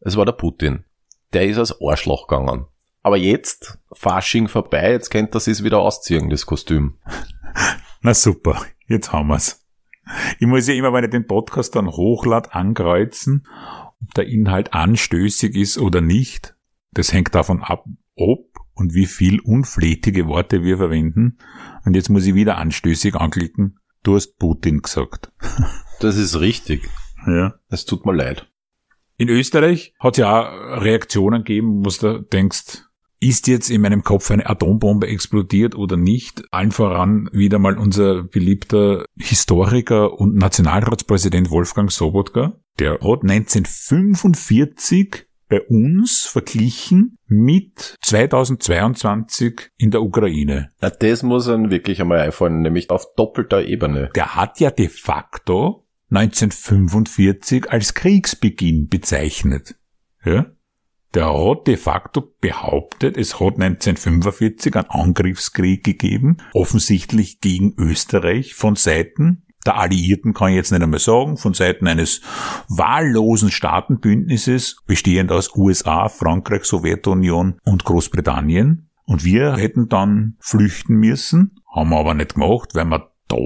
Es 0.00 0.16
war 0.16 0.24
der 0.24 0.32
Putin. 0.32 0.84
Der 1.32 1.46
ist 1.46 1.58
als 1.58 1.76
Arschloch 1.80 2.26
gegangen. 2.26 2.66
Aber 3.02 3.16
jetzt, 3.16 3.78
Fasching 3.92 4.48
vorbei, 4.48 4.92
jetzt 4.92 5.10
kennt 5.10 5.34
das 5.34 5.46
es 5.46 5.62
wieder 5.62 5.78
ausziehen, 5.78 6.30
das 6.30 6.46
Kostüm. 6.46 6.98
Na 8.02 8.14
super, 8.14 8.62
jetzt 8.86 9.12
haben 9.12 9.28
wir's. 9.28 9.66
Ich 10.38 10.46
muss 10.46 10.66
ja 10.66 10.74
immer, 10.74 10.92
wenn 10.92 11.04
ich 11.04 11.10
den 11.10 11.26
Podcast 11.26 11.76
dann 11.76 11.88
hochlade, 11.88 12.52
ankreuzen, 12.54 13.46
ob 14.02 14.14
der 14.14 14.26
Inhalt 14.26 14.72
anstößig 14.74 15.54
ist 15.54 15.78
oder 15.78 16.00
nicht. 16.00 16.56
Das 16.92 17.12
hängt 17.12 17.34
davon 17.34 17.62
ab, 17.62 17.84
ob 18.16 18.58
und 18.74 18.94
wie 18.94 19.06
viel 19.06 19.40
unflätige 19.40 20.26
Worte 20.26 20.64
wir 20.64 20.78
verwenden. 20.78 21.38
Und 21.84 21.94
jetzt 21.94 22.08
muss 22.08 22.26
ich 22.26 22.34
wieder 22.34 22.56
anstößig 22.56 23.14
anklicken. 23.14 23.78
Du 24.02 24.14
hast 24.14 24.38
Putin 24.38 24.82
gesagt. 24.82 25.32
Das 26.00 26.16
ist 26.16 26.40
richtig. 26.40 26.88
Ja. 27.26 27.56
Es 27.68 27.84
tut 27.84 28.06
mir 28.06 28.14
leid. 28.14 28.49
In 29.20 29.28
Österreich 29.28 29.92
hat 30.00 30.14
es 30.14 30.20
ja 30.20 30.40
auch 30.40 30.80
Reaktionen 30.80 31.44
gegeben, 31.44 31.84
wo 31.84 31.90
du 31.90 32.22
denkst, 32.22 32.84
ist 33.20 33.48
jetzt 33.48 33.68
in 33.68 33.82
meinem 33.82 34.02
Kopf 34.02 34.30
eine 34.30 34.48
Atombombe 34.48 35.08
explodiert 35.08 35.74
oder 35.74 35.98
nicht? 35.98 36.42
Allen 36.52 36.70
voran 36.70 37.28
wieder 37.30 37.58
mal 37.58 37.76
unser 37.76 38.22
beliebter 38.22 39.04
Historiker 39.18 40.18
und 40.18 40.36
Nationalratspräsident 40.36 41.50
Wolfgang 41.50 41.92
Sobotka. 41.92 42.54
Der 42.78 42.92
hat 42.92 43.22
1945 43.22 45.26
bei 45.50 45.60
uns 45.68 46.24
verglichen 46.24 47.18
mit 47.26 47.96
2022 48.02 49.68
in 49.76 49.90
der 49.90 50.00
Ukraine. 50.00 50.70
Ja, 50.80 50.88
das 50.88 51.22
muss 51.22 51.46
einem 51.46 51.70
wirklich 51.70 52.00
einmal 52.00 52.20
einfallen, 52.20 52.62
nämlich 52.62 52.88
auf 52.88 53.04
doppelter 53.16 53.66
Ebene. 53.66 54.08
Der 54.14 54.34
hat 54.34 54.60
ja 54.60 54.70
de 54.70 54.88
facto 54.88 55.84
1945 56.10 57.70
als 57.70 57.94
Kriegsbeginn 57.94 58.88
bezeichnet. 58.88 59.76
Ja? 60.24 60.46
Der 61.14 61.32
hat 61.32 61.66
de 61.66 61.76
facto 61.76 62.34
behauptet, 62.40 63.16
es 63.16 63.40
hat 63.40 63.60
1945 63.60 64.76
einen 64.76 64.90
Angriffskrieg 64.90 65.82
gegeben, 65.82 66.36
offensichtlich 66.52 67.40
gegen 67.40 67.74
Österreich 67.76 68.54
von 68.54 68.76
Seiten 68.76 69.42
der 69.66 69.76
Alliierten 69.76 70.32
kann 70.32 70.50
ich 70.50 70.54
jetzt 70.54 70.72
nicht 70.72 70.82
einmal 70.82 71.00
sagen, 71.00 71.36
von 71.36 71.52
Seiten 71.52 71.86
eines 71.86 72.22
wahllosen 72.68 73.50
Staatenbündnisses, 73.50 74.82
bestehend 74.86 75.30
aus 75.32 75.54
USA, 75.54 76.08
Frankreich, 76.08 76.64
Sowjetunion 76.64 77.58
und 77.64 77.84
Großbritannien. 77.84 78.88
Und 79.04 79.24
wir 79.24 79.56
hätten 79.56 79.88
dann 79.88 80.36
flüchten 80.40 80.96
müssen, 80.96 81.60
haben 81.74 81.90
wir 81.90 81.98
aber 81.98 82.14
nicht 82.14 82.34
gemacht, 82.34 82.70
weil 82.74 82.86
wir 82.86 83.09
da 83.30 83.36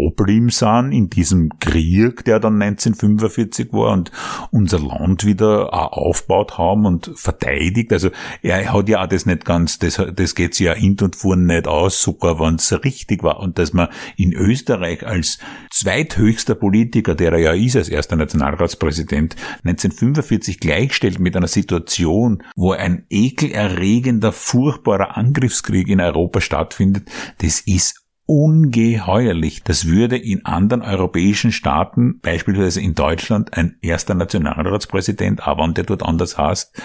sind 0.48 0.92
in 0.92 1.10
diesem 1.10 1.50
Krieg, 1.60 2.24
der 2.24 2.40
dann 2.40 2.60
1945 2.60 3.72
war 3.72 3.92
und 3.92 4.10
unser 4.50 4.78
Land 4.78 5.24
wieder 5.24 5.74
aufgebaut 5.94 6.56
haben 6.58 6.86
und 6.86 7.12
verteidigt. 7.14 7.92
Also 7.92 8.10
er 8.42 8.72
hat 8.72 8.88
ja 8.88 9.02
auch 9.02 9.06
das 9.06 9.26
nicht 9.26 9.44
ganz, 9.44 9.78
das, 9.78 10.00
das 10.14 10.34
geht 10.34 10.54
sich 10.54 10.66
ja 10.66 10.74
hin 10.74 10.96
und 11.02 11.16
vorn 11.16 11.46
nicht 11.46 11.68
aus, 11.68 12.00
sogar 12.00 12.40
wenn 12.40 12.54
es 12.54 12.72
richtig 12.84 13.22
war. 13.22 13.40
Und 13.40 13.58
dass 13.58 13.72
man 13.72 13.88
in 14.16 14.32
Österreich 14.32 15.06
als 15.06 15.38
zweithöchster 15.70 16.54
Politiker, 16.54 17.14
der 17.14 17.32
er 17.32 17.38
ja 17.38 17.52
ist 17.52 17.76
als 17.76 17.88
erster 17.88 18.16
Nationalratspräsident, 18.16 19.36
1945 19.64 20.60
gleichstellt 20.60 21.18
mit 21.18 21.36
einer 21.36 21.48
Situation, 21.48 22.42
wo 22.56 22.72
ein 22.72 23.06
ekelerregender, 23.10 24.32
furchtbarer 24.32 25.16
Angriffskrieg 25.16 25.88
in 25.88 26.00
Europa 26.00 26.40
stattfindet, 26.40 27.10
das 27.38 27.60
ist 27.60 28.03
ungeheuerlich. 28.26 29.62
Das 29.64 29.86
würde 29.86 30.16
in 30.16 30.44
anderen 30.44 30.82
europäischen 30.82 31.52
Staaten, 31.52 32.20
beispielsweise 32.20 32.80
in 32.80 32.94
Deutschland, 32.94 33.56
ein 33.56 33.76
erster 33.82 34.14
Nationalratspräsident, 34.14 35.46
aber 35.46 35.62
und 35.64 35.76
der 35.76 35.84
dort 35.84 36.02
anders 36.02 36.38
heißt, 36.38 36.80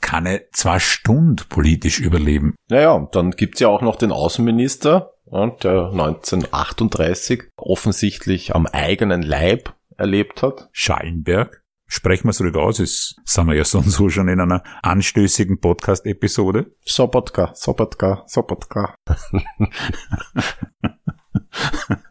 keine 0.00 0.42
zwei 0.52 0.78
Stunden 0.78 1.44
politisch 1.48 2.00
überleben. 2.00 2.54
Naja, 2.68 3.08
dann 3.12 3.32
gibt's 3.32 3.60
ja 3.60 3.68
auch 3.68 3.82
noch 3.82 3.96
den 3.96 4.12
Außenminister, 4.12 5.12
der 5.32 5.90
1938 5.90 7.44
offensichtlich 7.56 8.54
am 8.54 8.66
eigenen 8.66 9.22
Leib 9.22 9.74
erlebt 9.96 10.42
hat. 10.42 10.68
Schallenberg. 10.72 11.62
Sprechen 11.88 12.24
wir 12.24 12.30
es 12.30 12.40
ruhig 12.40 12.56
aus, 12.56 12.80
es 12.80 13.14
sind 13.24 13.46
wir 13.46 13.54
ja 13.54 13.64
so 13.64 13.78
und 13.78 13.90
so 13.90 14.08
schon 14.08 14.28
in 14.28 14.40
einer 14.40 14.64
anstößigen 14.82 15.60
Podcast-Episode. 15.60 16.74
Sobotka, 16.84 17.52
Sobotka, 17.54 18.24
Sobotka. 18.26 18.96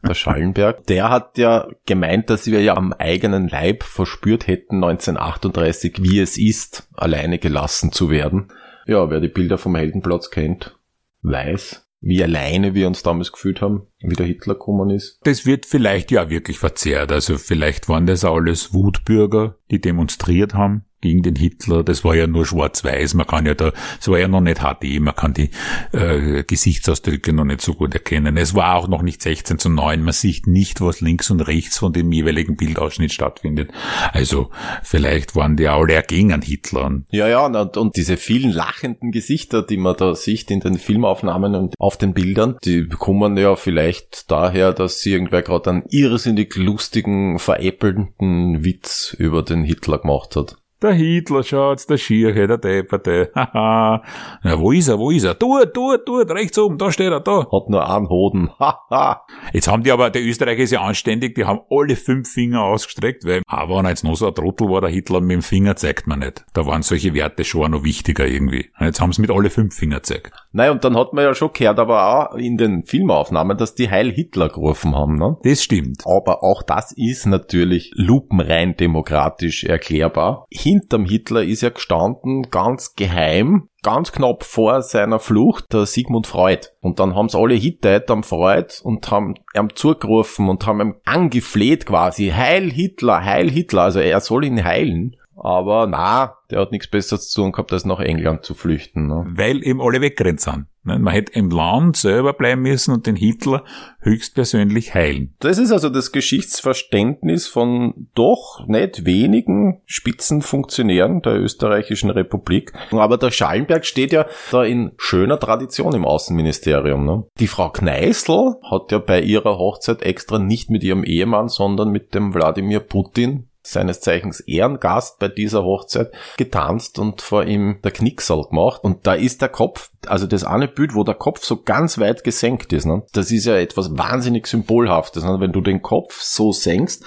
der 0.07 0.13
Schallenberg, 0.13 0.85
der 0.85 1.09
hat 1.09 1.37
ja 1.37 1.67
gemeint, 1.85 2.29
dass 2.29 2.47
wir 2.47 2.61
ja 2.61 2.77
am 2.77 2.93
eigenen 2.93 3.49
Leib 3.49 3.83
verspürt 3.83 4.47
hätten 4.47 4.75
1938, 4.75 6.01
wie 6.01 6.19
es 6.19 6.37
ist, 6.37 6.87
alleine 6.93 7.37
gelassen 7.37 7.91
zu 7.91 8.09
werden. 8.09 8.53
Ja, 8.87 9.09
wer 9.09 9.19
die 9.19 9.27
Bilder 9.27 9.57
vom 9.57 9.75
Heldenplatz 9.75 10.29
kennt, 10.29 10.77
weiß, 11.21 11.85
wie 11.99 12.23
alleine 12.23 12.75
wir 12.75 12.87
uns 12.87 13.03
damals 13.03 13.31
gefühlt 13.31 13.61
haben, 13.61 13.87
wie 14.01 14.15
der 14.15 14.25
Hitler 14.25 14.53
gekommen 14.55 14.89
ist. 14.89 15.19
Das 15.23 15.45
wird 15.45 15.65
vielleicht 15.65 16.11
ja 16.11 16.29
wirklich 16.29 16.59
verzerrt. 16.59 17.11
Also 17.11 17.37
vielleicht 17.37 17.89
waren 17.89 18.05
das 18.05 18.25
alles 18.25 18.73
Wutbürger, 18.73 19.57
die 19.71 19.81
demonstriert 19.81 20.53
haben 20.53 20.85
gegen 21.05 21.21
den 21.21 21.35
Hitler. 21.35 21.83
Das 21.83 22.03
war 22.03 22.15
ja 22.15 22.25
nur 22.25 22.47
schwarz-weiß. 22.47 23.13
Man 23.13 23.27
kann 23.27 23.45
ja 23.45 23.53
da, 23.53 23.73
es 23.99 24.07
war 24.07 24.17
ja 24.17 24.27
noch 24.27 24.41
nicht 24.41 24.61
HD, 24.61 24.99
man 24.99 25.15
kann 25.15 25.35
die 25.35 25.51
äh, 25.91 26.43
Gesichtsausdrücke 26.43 27.31
noch 27.31 27.43
nicht 27.43 27.61
so 27.61 27.75
gut 27.75 27.93
erkennen. 27.93 28.37
Es 28.37 28.55
war 28.55 28.75
auch 28.75 28.87
noch 28.87 29.03
nicht 29.03 29.21
16 29.21 29.59
zu 29.59 29.69
9. 29.69 30.01
Man 30.01 30.13
sieht 30.13 30.47
nicht, 30.47 30.81
was 30.81 31.01
links 31.01 31.29
und 31.29 31.41
rechts 31.41 31.77
von 31.77 31.93
dem 31.93 32.11
jeweiligen 32.11 32.55
Bildausschnitt 32.55 33.13
stattfindet. 33.13 33.71
Also 34.13 34.49
vielleicht 34.81 35.35
waren 35.35 35.57
die 35.57 35.67
alle 35.67 36.01
gegen 36.01 36.41
Hitler. 36.41 37.01
Ja, 37.11 37.27
ja, 37.27 37.45
und, 37.45 37.77
und 37.77 37.95
diese 37.95 38.17
vielen 38.17 38.51
lachenden 38.51 39.11
Gesichter, 39.11 39.61
die 39.61 39.77
man 39.77 39.95
da 39.97 40.15
sieht 40.15 40.49
in 40.49 40.59
den 40.59 40.79
Filmaufnahmen 40.79 41.53
und 41.53 41.75
auf 41.77 41.97
den 41.97 42.13
Bildern, 42.13 42.57
die 42.65 42.87
kommen 42.87 43.37
ja 43.37 43.55
vielleicht 43.55 43.84
daher, 44.31 44.73
dass 44.73 45.05
irgendwer 45.05 45.41
gerade 45.41 45.69
einen 45.69 45.83
irrsinnig 45.89 46.55
lustigen, 46.55 47.39
veräppelnden 47.39 48.63
Witz 48.63 49.15
über 49.17 49.43
den 49.43 49.63
Hitler 49.63 49.99
gemacht 49.99 50.35
hat. 50.35 50.57
Der 50.81 50.91
Hitler 50.91 51.41
schaut's, 51.43 51.87
der 51.87 51.97
Schierche, 51.97 52.47
der 52.47 52.57
Depperte. 52.57 53.31
Haha. 53.35 54.03
ja, 54.43 54.59
wo 54.59 54.73
ist 54.73 54.89
er, 54.89 54.99
wo 54.99 55.09
ist 55.09 55.23
er? 55.23 55.39
Tut, 55.39 55.73
tut, 55.73 56.05
tut, 56.05 56.29
rechts 56.31 56.59
oben, 56.59 56.77
da 56.77 56.91
steht 56.91 57.11
er, 57.11 57.21
da. 57.21 57.47
Hat 57.49 57.69
nur 57.69 57.89
einen 57.89 58.09
Hoden. 58.09 58.49
Haha. 58.59 59.25
jetzt 59.53 59.69
haben 59.69 59.83
die 59.83 59.91
aber, 59.91 60.09
der 60.09 60.21
Österreicher 60.21 60.63
ist 60.63 60.71
ja 60.71 60.81
anständig, 60.81 61.35
die 61.35 61.45
haben 61.45 61.61
alle 61.69 61.95
fünf 61.95 62.29
Finger 62.29 62.63
ausgestreckt, 62.63 63.23
weil, 63.25 63.41
aber 63.47 63.77
wenn 63.77 63.85
er 63.85 63.91
jetzt 63.91 64.03
noch 64.03 64.15
so 64.15 64.27
ein 64.27 64.35
Trottel 64.35 64.67
war, 64.69 64.81
der 64.81 64.89
Hitler 64.89 65.21
mit 65.21 65.31
dem 65.31 65.41
Finger 65.41 65.77
zeigt 65.77 66.07
man 66.07 66.19
nicht. 66.19 66.43
Da 66.53 66.65
waren 66.65 66.81
solche 66.81 67.13
Werte 67.13 67.45
schon 67.45 67.71
noch 67.71 67.83
wichtiger 67.85 68.27
irgendwie. 68.27 68.69
Und 68.77 68.85
jetzt 68.85 68.99
haben 68.99 69.13
sie 69.13 69.21
mit 69.21 69.31
alle 69.31 69.49
fünf 69.49 69.75
Finger 69.75 69.97
gezeigt. 69.97 70.33
Nein, 70.51 70.71
und 70.71 70.83
dann 70.83 70.97
hat 70.97 71.13
man 71.13 71.23
ja 71.23 71.33
schon 71.33 71.53
gehört, 71.53 71.79
aber 71.79 72.31
auch 72.31 72.35
in 72.35 72.57
den 72.57 72.85
Filmaufnahmen, 72.85 73.57
dass 73.57 73.75
die 73.75 73.89
Heil 73.89 74.11
Hitler 74.11 74.49
gerufen 74.49 74.93
haben, 74.95 75.17
ne? 75.17 75.37
Das 75.43 75.63
stimmt. 75.63 76.03
Aber 76.05 76.43
auch 76.43 76.63
das 76.63 76.91
ist 76.91 77.25
natürlich 77.25 77.91
lupenrein 77.95 78.75
demokratisch 78.75 79.63
erklärbar. 79.63 80.45
Hinterm 80.65 81.05
Hitler 81.05 81.43
ist 81.43 81.61
ja 81.61 81.69
gestanden, 81.69 82.49
ganz 82.49 82.95
geheim, 82.95 83.69
ganz 83.83 84.11
knapp 84.11 84.43
vor 84.43 84.81
seiner 84.81 85.19
Flucht, 85.19 85.71
der 85.71 85.85
Sigmund 85.85 86.25
Freud. 86.25 86.69
Und 86.81 86.99
dann 86.99 87.13
haben 87.13 87.29
sie 87.29 87.37
alle 87.37 87.53
Hittite 87.53 88.09
am 88.09 88.23
Freud 88.23 88.73
und 88.81 89.11
haben 89.11 89.35
ihm 89.53 89.75
zugerufen 89.75 90.49
und 90.49 90.65
haben 90.65 90.81
ihm 90.81 90.95
angefleht 91.05 91.85
quasi, 91.85 92.29
Heil 92.29 92.71
Hitler, 92.71 93.23
Heil 93.23 93.51
Hitler, 93.51 93.83
also 93.83 93.99
er 93.99 94.19
soll 94.21 94.45
ihn 94.45 94.63
heilen. 94.63 95.15
Aber 95.35 95.85
na, 95.87 96.37
der 96.49 96.61
hat 96.61 96.71
nichts 96.71 96.87
Besseres 96.87 97.29
zu 97.29 97.41
tun 97.41 97.51
gehabt, 97.51 97.73
als 97.73 97.85
nach 97.85 97.99
England 97.99 98.43
zu 98.43 98.53
flüchten. 98.53 99.07
Ne? 99.07 99.25
Weil 99.27 99.65
eben 99.65 99.81
alle 99.81 99.99
weggerannt 99.99 100.39
sind. 100.39 100.67
Ne? 100.83 100.99
Man 100.99 101.13
hätte 101.13 101.33
im 101.33 101.49
Land 101.49 101.97
selber 101.97 102.33
bleiben 102.33 102.61
müssen 102.61 102.93
und 102.93 103.05
den 103.05 103.15
Hitler 103.15 103.63
höchstpersönlich 103.99 104.93
heilen. 104.93 105.35
Das 105.39 105.57
ist 105.57 105.71
also 105.71 105.89
das 105.89 106.11
Geschichtsverständnis 106.11 107.47
von 107.47 108.07
doch 108.13 108.65
nicht 108.67 109.05
wenigen 109.05 109.81
Spitzenfunktionären 109.85 111.21
der 111.21 111.33
österreichischen 111.33 112.11
Republik. 112.11 112.71
Aber 112.91 113.17
der 113.17 113.31
Schallenberg 113.31 113.85
steht 113.85 114.13
ja 114.13 114.25
da 114.51 114.63
in 114.63 114.93
schöner 114.97 115.39
Tradition 115.39 115.93
im 115.95 116.05
Außenministerium. 116.05 117.05
Ne? 117.05 117.23
Die 117.39 117.47
Frau 117.47 117.69
Kneißl 117.69 118.55
hat 118.69 118.91
ja 118.91 118.99
bei 118.99 119.21
ihrer 119.21 119.57
Hochzeit 119.57 120.01
extra 120.01 120.39
nicht 120.39 120.69
mit 120.69 120.83
ihrem 120.83 121.03
Ehemann, 121.03 121.49
sondern 121.49 121.89
mit 121.89 122.13
dem 122.13 122.33
Wladimir 122.33 122.79
Putin 122.79 123.49
seines 123.65 124.01
Zeichens 124.01 124.39
Ehrengast 124.41 125.19
bei 125.19 125.27
dieser 125.27 125.63
Hochzeit, 125.63 126.11
getanzt 126.37 126.99
und 126.99 127.21
vor 127.21 127.43
ihm 127.45 127.79
der 127.83 127.91
Knicksal 127.91 128.43
gemacht. 128.43 128.83
Und 128.83 129.07
da 129.07 129.13
ist 129.13 129.41
der 129.41 129.49
Kopf, 129.49 129.91
also 130.07 130.27
das 130.27 130.43
eine 130.43 130.67
Bild, 130.67 130.95
wo 130.95 131.03
der 131.03 131.15
Kopf 131.15 131.43
so 131.43 131.61
ganz 131.61 131.97
weit 131.97 132.23
gesenkt 132.23 132.73
ist, 132.73 132.85
ne? 132.85 133.03
das 133.13 133.31
ist 133.31 133.45
ja 133.45 133.57
etwas 133.57 133.97
wahnsinnig 133.97 134.47
Symbolhaftes. 134.47 135.23
Ne? 135.23 135.39
Wenn 135.39 135.51
du 135.51 135.61
den 135.61 135.81
Kopf 135.81 136.21
so 136.21 136.51
senkst, 136.51 137.03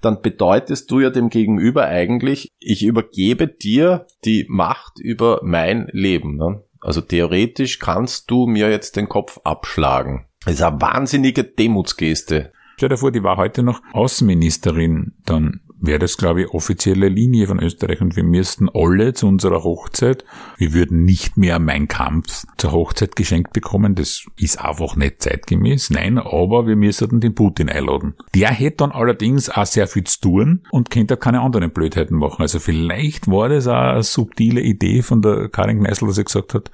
dann 0.00 0.22
bedeutest 0.22 0.90
du 0.90 1.00
ja 1.00 1.10
dem 1.10 1.30
Gegenüber 1.30 1.86
eigentlich, 1.86 2.52
ich 2.58 2.84
übergebe 2.84 3.48
dir 3.48 4.06
die 4.24 4.46
Macht 4.48 4.98
über 4.98 5.40
mein 5.42 5.88
Leben. 5.92 6.36
Ne? 6.36 6.62
Also 6.80 7.00
theoretisch 7.00 7.78
kannst 7.78 8.30
du 8.30 8.46
mir 8.46 8.70
jetzt 8.70 8.96
den 8.96 9.08
Kopf 9.08 9.40
abschlagen. 9.42 10.26
Das 10.44 10.54
ist 10.54 10.62
eine 10.62 10.80
wahnsinnige 10.80 11.42
Demutsgeste. 11.42 12.52
Stell 12.76 12.90
dir 12.90 12.98
vor, 12.98 13.10
die 13.10 13.22
war 13.22 13.36
heute 13.36 13.62
noch 13.62 13.80
Außenministerin, 13.92 15.14
dann 15.24 15.60
wäre 15.78 15.98
das, 15.98 16.16
glaube 16.16 16.42
ich, 16.42 16.48
offizielle 16.50 17.08
Linie 17.08 17.46
von 17.46 17.62
Österreich 17.62 18.00
und 18.00 18.16
wir 18.16 18.24
müssten 18.24 18.68
alle 18.72 19.12
zu 19.12 19.26
unserer 19.26 19.62
Hochzeit, 19.62 20.24
wir 20.56 20.72
würden 20.72 21.04
nicht 21.04 21.36
mehr 21.36 21.58
Mein 21.58 21.88
Kampf 21.88 22.44
zur 22.56 22.72
Hochzeit 22.72 23.16
geschenkt 23.16 23.52
bekommen, 23.52 23.94
das 23.94 24.26
ist 24.36 24.60
einfach 24.60 24.96
nicht 24.96 25.22
zeitgemäß, 25.22 25.90
nein, 25.90 26.18
aber 26.18 26.66
wir 26.66 26.76
müssten 26.76 27.20
den 27.20 27.34
Putin 27.34 27.68
einladen. 27.68 28.14
Der 28.34 28.50
hätte 28.50 28.78
dann 28.78 28.92
allerdings 28.92 29.48
auch 29.50 29.66
sehr 29.66 29.86
viel 29.86 30.04
zu 30.04 30.20
tun 30.20 30.62
und 30.70 30.90
könnte 30.90 31.16
keine 31.16 31.40
anderen 31.40 31.70
Blödheiten 31.70 32.16
machen. 32.16 32.42
Also 32.42 32.58
vielleicht 32.58 33.28
war 33.28 33.48
das 33.48 33.66
auch 33.66 33.74
eine 33.74 34.02
subtile 34.02 34.60
Idee 34.60 35.02
von 35.02 35.22
der 35.22 35.48
Karin 35.48 35.80
Kneißl, 35.80 36.06
dass 36.06 36.16
sie 36.16 36.24
gesagt 36.24 36.54
hat, 36.54 36.70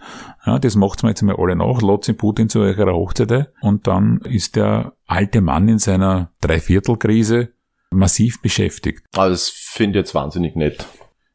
ja, 0.47 0.59
das 0.59 0.77
macht's 0.77 1.03
mir 1.03 1.11
jetzt 1.11 1.23
mal 1.23 1.37
alle 1.37 1.57
nach, 1.57 1.83
lasst 1.83 2.09
den 2.09 2.17
Putin 2.17 2.49
zu 2.49 2.61
eurer 2.61 2.93
Hochzeit 2.93 3.33
ein 3.33 3.47
und 3.61 3.87
dann 3.87 4.21
ist 4.23 4.57
der 4.57 4.95
alte 5.07 5.41
Mann 5.41 5.69
in 5.69 5.79
seiner 5.79 6.33
Dreiviertelkrise 6.41 7.51
massiv 7.93 8.41
beschäftigt. 8.43 9.05
Ah, 9.15 9.29
das 9.29 9.49
finde 9.49 9.99
ich 9.99 10.05
jetzt 10.05 10.15
wahnsinnig 10.15 10.57
nett. 10.57 10.87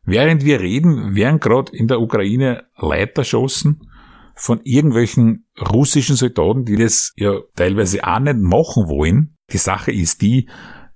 Während 0.03 0.45
wir 0.45 0.61
reden, 0.61 1.15
werden 1.15 1.39
gerade 1.39 1.75
in 1.75 1.87
der 1.87 1.99
Ukraine 1.99 2.65
Leiter 2.77 3.21
erschossen 3.21 3.89
von 4.35 4.61
irgendwelchen 4.63 5.47
russischen 5.59 6.15
Soldaten, 6.15 6.63
die 6.63 6.77
das 6.77 7.13
ja 7.17 7.39
teilweise 7.55 8.05
auch 8.05 8.19
nicht 8.19 8.37
machen 8.37 8.87
wollen. 8.87 9.35
Die 9.51 9.57
Sache 9.57 9.91
ist 9.91 10.21
die, 10.21 10.47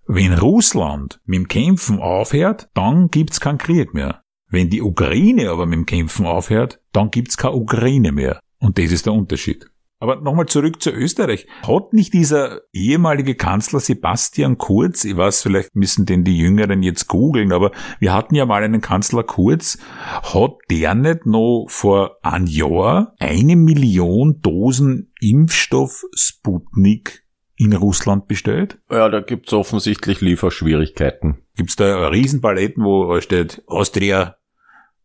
wenn 0.07 0.33
Russland 0.33 1.19
mit 1.25 1.39
dem 1.39 1.47
Kämpfen 1.47 1.99
aufhört, 1.99 2.69
dann 2.73 3.09
gibt's 3.09 3.39
keinen 3.39 3.57
Krieg 3.57 3.93
mehr. 3.93 4.21
Wenn 4.49 4.69
die 4.69 4.81
Ukraine 4.81 5.49
aber 5.49 5.65
mit 5.65 5.77
dem 5.77 5.85
Kämpfen 5.85 6.25
aufhört, 6.25 6.79
dann 6.91 7.11
gibt's 7.11 7.37
keine 7.37 7.55
Ukraine 7.55 8.11
mehr. 8.11 8.39
Und 8.59 8.77
das 8.77 8.91
ist 8.91 9.05
der 9.05 9.13
Unterschied. 9.13 9.67
Aber 10.01 10.15
nochmal 10.15 10.47
zurück 10.47 10.81
zu 10.81 10.89
Österreich. 10.89 11.45
Hat 11.61 11.93
nicht 11.93 12.15
dieser 12.15 12.61
ehemalige 12.73 13.35
Kanzler 13.35 13.79
Sebastian 13.79 14.57
Kurz, 14.57 15.05
ich 15.05 15.15
weiß, 15.15 15.43
vielleicht 15.43 15.75
müssen 15.75 16.07
den 16.07 16.23
die 16.23 16.39
Jüngeren 16.39 16.81
jetzt 16.81 17.07
googeln, 17.07 17.53
aber 17.53 17.71
wir 17.99 18.11
hatten 18.11 18.33
ja 18.33 18.47
mal 18.47 18.63
einen 18.63 18.81
Kanzler 18.81 19.21
Kurz, 19.21 19.77
hat 20.23 20.55
der 20.71 20.95
nicht 20.95 21.27
noch 21.27 21.67
vor 21.69 22.17
ein 22.23 22.47
Jahr 22.47 23.13
eine 23.19 23.55
Million 23.55 24.41
Dosen 24.41 25.13
Impfstoff 25.21 26.03
Sputnik 26.15 27.23
in 27.55 27.73
Russland 27.73 28.27
bestellt? 28.27 28.79
Ja, 28.89 29.07
da 29.07 29.19
gibt's 29.19 29.53
offensichtlich 29.53 30.19
Lieferschwierigkeiten. 30.19 31.43
Gibt's 31.55 31.75
da 31.75 32.07
Riesenpaletten, 32.07 32.83
wo 32.83 33.21
steht 33.21 33.61
Austria 33.67 34.35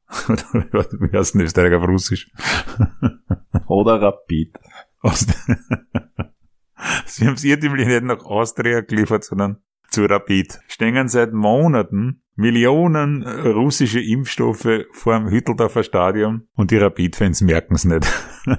wie 0.29 1.17
heißt 1.17 1.35
denn 1.35 1.41
Österreich 1.41 1.75
auf 1.75 1.88
Russisch? 1.88 2.31
Oder 3.67 4.00
Rapid. 4.00 4.57
Sie 7.07 7.27
haben 7.27 7.35
es 7.35 7.45
irrtümlich 7.45 7.87
nicht 7.87 8.03
nach 8.03 8.25
Austria 8.25 8.81
geliefert, 8.81 9.25
sondern 9.25 9.59
zu 9.89 10.05
Rapid. 10.05 10.61
Stehen 10.69 11.09
seit 11.09 11.33
Monaten 11.33 12.23
Millionen 12.35 13.23
russische 13.27 14.01
Impfstoffe 14.01 14.85
vor 14.93 15.19
dem 15.19 15.31
Hütteldorfer 15.31 15.83
Stadion 15.83 16.47
und 16.55 16.71
die 16.71 16.77
Rapid-Fans 16.77 17.41
merken 17.41 17.75
es 17.75 17.85
nicht. 17.87 18.07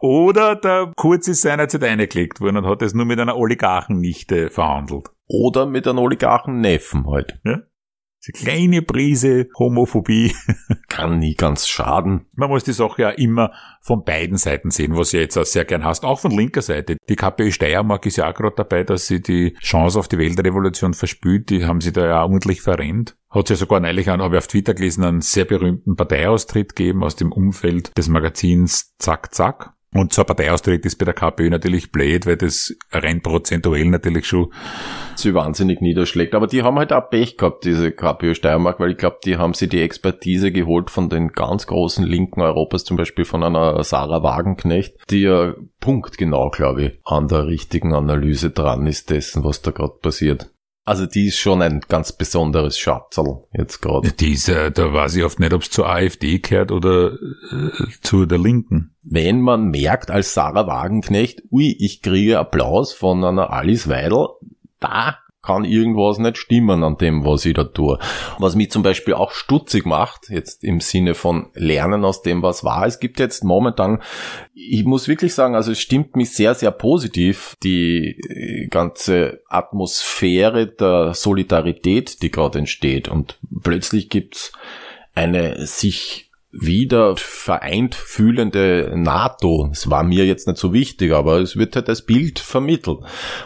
Oder 0.00 0.54
der 0.54 0.92
Kurz 0.94 1.26
ist 1.26 1.42
seinerzeit 1.42 1.82
eingelegt 1.82 2.40
worden 2.40 2.58
und 2.58 2.66
hat 2.66 2.82
es 2.82 2.94
nur 2.94 3.04
mit 3.04 3.18
einer 3.18 3.36
Oligarchennichte 3.36 4.50
verhandelt. 4.50 5.08
Oder 5.26 5.66
mit 5.66 5.88
einem 5.88 5.98
Oligarchen-Neffen 5.98 7.10
halt. 7.10 7.40
Ja? 7.44 7.62
Diese 8.26 8.44
kleine 8.44 8.82
Prise 8.82 9.48
Homophobie. 9.58 10.34
Kann 10.88 11.18
nie 11.18 11.34
ganz 11.34 11.68
schaden. 11.68 12.26
Man 12.34 12.48
muss 12.48 12.64
die 12.64 12.72
Sache 12.72 13.02
ja 13.02 13.10
immer 13.10 13.52
von 13.80 14.04
beiden 14.04 14.36
Seiten 14.36 14.70
sehen, 14.70 14.96
was 14.96 15.10
du 15.10 15.18
jetzt 15.18 15.36
auch 15.36 15.44
sehr 15.44 15.64
gern 15.64 15.84
hast. 15.84 16.04
Auch 16.04 16.20
von 16.20 16.30
linker 16.30 16.62
Seite. 16.62 16.96
Die 17.08 17.16
KPÖ 17.16 17.52
Steiermark 17.52 18.06
ist 18.06 18.16
ja 18.16 18.28
auch 18.28 18.34
gerade 18.34 18.56
dabei, 18.56 18.82
dass 18.82 19.06
sie 19.06 19.20
die 19.20 19.54
Chance 19.60 19.98
auf 19.98 20.08
die 20.08 20.18
Weltrevolution 20.18 20.94
verspült. 20.94 21.50
Die 21.50 21.64
haben 21.64 21.80
sie 21.80 21.92
da 21.92 22.06
ja 22.06 22.22
ordentlich 22.22 22.62
verrennt. 22.62 23.16
Hat 23.30 23.50
ja 23.50 23.56
sogar 23.56 23.80
neulich, 23.80 24.08
habe 24.08 24.34
ich 24.34 24.38
auf 24.38 24.46
Twitter 24.46 24.74
gelesen, 24.74 25.04
einen 25.04 25.20
sehr 25.20 25.44
berühmten 25.44 25.94
Parteiaustritt 25.94 26.74
gegeben 26.74 27.04
aus 27.04 27.16
dem 27.16 27.32
Umfeld 27.32 27.96
des 27.96 28.08
Magazins 28.08 28.94
Zack 28.98 29.34
Zack. 29.34 29.75
Und 29.96 30.16
ein 30.16 30.26
Parteiaustritt 30.26 30.84
ist 30.84 30.96
bei 30.96 31.04
der 31.04 31.14
KPÖ 31.14 31.50
natürlich 31.50 31.90
blöd, 31.90 32.26
weil 32.26 32.36
das 32.36 32.74
rein 32.92 33.22
prozentuell 33.22 33.86
natürlich 33.86 34.26
schon 34.26 34.52
sie 35.14 35.34
wahnsinnig 35.34 35.80
niederschlägt. 35.80 36.34
Aber 36.34 36.46
die 36.46 36.62
haben 36.62 36.78
halt 36.78 36.92
auch 36.92 37.08
Pech 37.08 37.36
gehabt, 37.36 37.64
diese 37.64 37.92
KPÖ 37.92 38.34
Steiermark, 38.34 38.78
weil 38.78 38.92
ich 38.92 38.98
glaube, 38.98 39.18
die 39.24 39.38
haben 39.38 39.54
sie 39.54 39.68
die 39.68 39.80
Expertise 39.80 40.52
geholt 40.52 40.90
von 40.90 41.08
den 41.08 41.28
ganz 41.28 41.66
großen 41.66 42.04
Linken 42.04 42.42
Europas, 42.42 42.84
zum 42.84 42.96
Beispiel 42.96 43.24
von 43.24 43.42
einer 43.42 43.82
Sarah 43.82 44.22
Wagenknecht, 44.22 44.96
die 45.10 45.22
ja 45.22 45.54
punktgenau, 45.80 46.50
glaube 46.50 46.82
ich, 46.82 46.92
an 47.04 47.28
der 47.28 47.46
richtigen 47.46 47.94
Analyse 47.94 48.50
dran 48.50 48.86
ist 48.86 49.10
dessen, 49.10 49.44
was 49.44 49.62
da 49.62 49.70
gerade 49.70 49.94
passiert. 50.02 50.50
Also 50.86 51.04
die 51.04 51.26
ist 51.26 51.38
schon 51.38 51.62
ein 51.62 51.80
ganz 51.80 52.12
besonderes 52.12 52.78
Schatzel 52.78 53.42
jetzt 53.52 53.82
gerade. 53.82 54.12
Die 54.12 54.32
ist, 54.34 54.48
äh, 54.48 54.70
da 54.70 54.92
weiß 54.92 55.16
ich 55.16 55.24
oft 55.24 55.40
nicht, 55.40 55.52
ob 55.52 55.62
es 55.62 55.70
zur 55.70 55.88
AfD 55.88 56.38
gehört 56.38 56.70
oder 56.70 57.14
äh, 57.14 57.70
zu 58.02 58.24
der 58.24 58.38
Linken. 58.38 58.94
Wenn 59.02 59.40
man 59.40 59.70
merkt 59.70 60.12
als 60.12 60.32
Sarah 60.32 60.68
Wagenknecht, 60.68 61.42
ui, 61.50 61.76
ich 61.80 62.02
kriege 62.02 62.38
Applaus 62.38 62.92
von 62.92 63.24
einer 63.24 63.50
Alice 63.50 63.88
Weidel, 63.88 64.28
da 64.78 65.18
kann 65.46 65.64
irgendwas 65.64 66.18
nicht 66.18 66.36
stimmen 66.36 66.82
an 66.82 66.96
dem, 66.96 67.24
was 67.24 67.44
ich 67.44 67.54
da 67.54 67.64
tue. 67.64 67.98
Was 68.38 68.56
mich 68.56 68.70
zum 68.70 68.82
Beispiel 68.82 69.14
auch 69.14 69.30
stutzig 69.30 69.86
macht, 69.86 70.28
jetzt 70.28 70.64
im 70.64 70.80
Sinne 70.80 71.14
von 71.14 71.50
Lernen 71.54 72.04
aus 72.04 72.22
dem, 72.22 72.42
was 72.42 72.64
war. 72.64 72.86
Es 72.86 72.98
gibt 72.98 73.20
jetzt 73.20 73.44
momentan, 73.44 74.02
ich 74.54 74.84
muss 74.84 75.08
wirklich 75.08 75.34
sagen, 75.34 75.54
also 75.54 75.72
es 75.72 75.80
stimmt 75.80 76.16
mich 76.16 76.32
sehr, 76.32 76.54
sehr 76.54 76.72
positiv, 76.72 77.54
die 77.62 78.18
äh, 78.28 78.66
ganze 78.68 79.42
Atmosphäre 79.48 80.66
der 80.66 81.14
Solidarität, 81.14 82.22
die 82.22 82.30
gerade 82.30 82.58
entsteht. 82.58 83.08
Und 83.08 83.38
plötzlich 83.62 84.10
gibt's 84.10 84.52
eine 85.14 85.66
sich 85.66 86.25
wieder 86.60 87.16
vereint 87.16 87.94
fühlende 87.94 88.92
NATO. 88.94 89.68
Es 89.72 89.90
war 89.90 90.02
mir 90.02 90.26
jetzt 90.26 90.46
nicht 90.46 90.58
so 90.58 90.72
wichtig, 90.72 91.12
aber 91.12 91.40
es 91.40 91.56
wird 91.56 91.76
halt 91.76 91.88
als 91.88 92.02
Bild 92.02 92.38
vermittelt. 92.38 92.98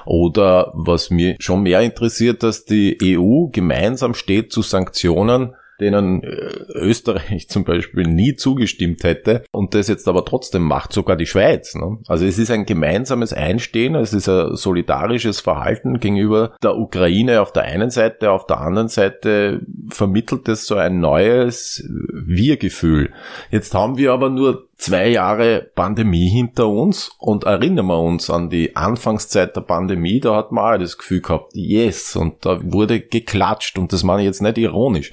Oder 0.05 0.73
was 0.75 1.11
mir 1.11 1.37
schon 1.39 1.63
mehr 1.63 1.81
interessiert, 1.81 2.43
dass 2.43 2.65
die 2.65 2.99
EU 3.03 3.47
gemeinsam 3.51 4.15
steht 4.15 4.53
zu 4.53 4.63
Sanktionen 4.63 5.55
denen 5.81 6.23
äh, 6.23 6.29
Österreich 6.75 7.49
zum 7.49 7.65
Beispiel 7.65 8.05
nie 8.05 8.35
zugestimmt 8.35 9.05
hätte 9.05 9.45
und 9.53 9.75
das 9.75 9.89
jetzt 9.89 10.09
aber 10.09 10.25
trotzdem 10.25 10.63
macht 10.63 10.93
sogar 10.93 11.17
die 11.17 11.27
Schweiz. 11.27 11.75
Ne? 11.75 11.99
Also 12.07 12.25
es 12.25 12.39
ist 12.39 12.51
ein 12.51 12.67
gemeinsames 12.67 13.33
Einstehen, 13.33 13.95
es 13.95 14.13
ist 14.13 14.29
ein 14.29 14.57
solidarisches 14.57 15.41
Verhalten 15.41 16.01
gegenüber 16.01 16.57
der 16.63 16.77
Ukraine 16.77 17.41
auf 17.41 17.53
der 17.53 17.65
einen 17.65 17.91
Seite, 17.91 18.31
auf 18.31 18.47
der 18.47 18.61
anderen 18.61 18.89
Seite 18.89 19.61
vermittelt 19.89 20.49
es 20.49 20.67
so 20.67 20.77
ein 20.77 21.01
neues 21.01 21.85
Wir-Gefühl. 22.13 23.13
Jetzt 23.51 23.75
haben 23.75 23.97
wir 23.97 24.13
aber 24.13 24.31
nur 24.31 24.70
zwei 24.81 25.09
Jahre 25.09 25.71
Pandemie 25.75 26.29
hinter 26.29 26.69
uns 26.69 27.11
und 27.19 27.45
erinnern 27.45 27.87
wir 27.87 28.01
uns 28.01 28.31
an 28.31 28.49
die 28.49 28.75
Anfangszeit 28.77 29.55
der 29.55 29.61
Pandemie, 29.61 30.21
da 30.21 30.37
hat 30.37 30.53
man 30.53 30.75
auch 30.75 30.79
das 30.79 30.99
Gefühl 30.99 31.21
gehabt, 31.21 31.53
yes, 31.55 32.17
und 32.17 32.45
da 32.45 32.59
wurde 32.63 33.01
geklatscht 33.01 33.79
und 33.79 33.93
das 33.93 34.03
meine 34.03 34.23
ich 34.23 34.27
jetzt 34.27 34.43
nicht 34.43 34.59
ironisch. 34.59 35.11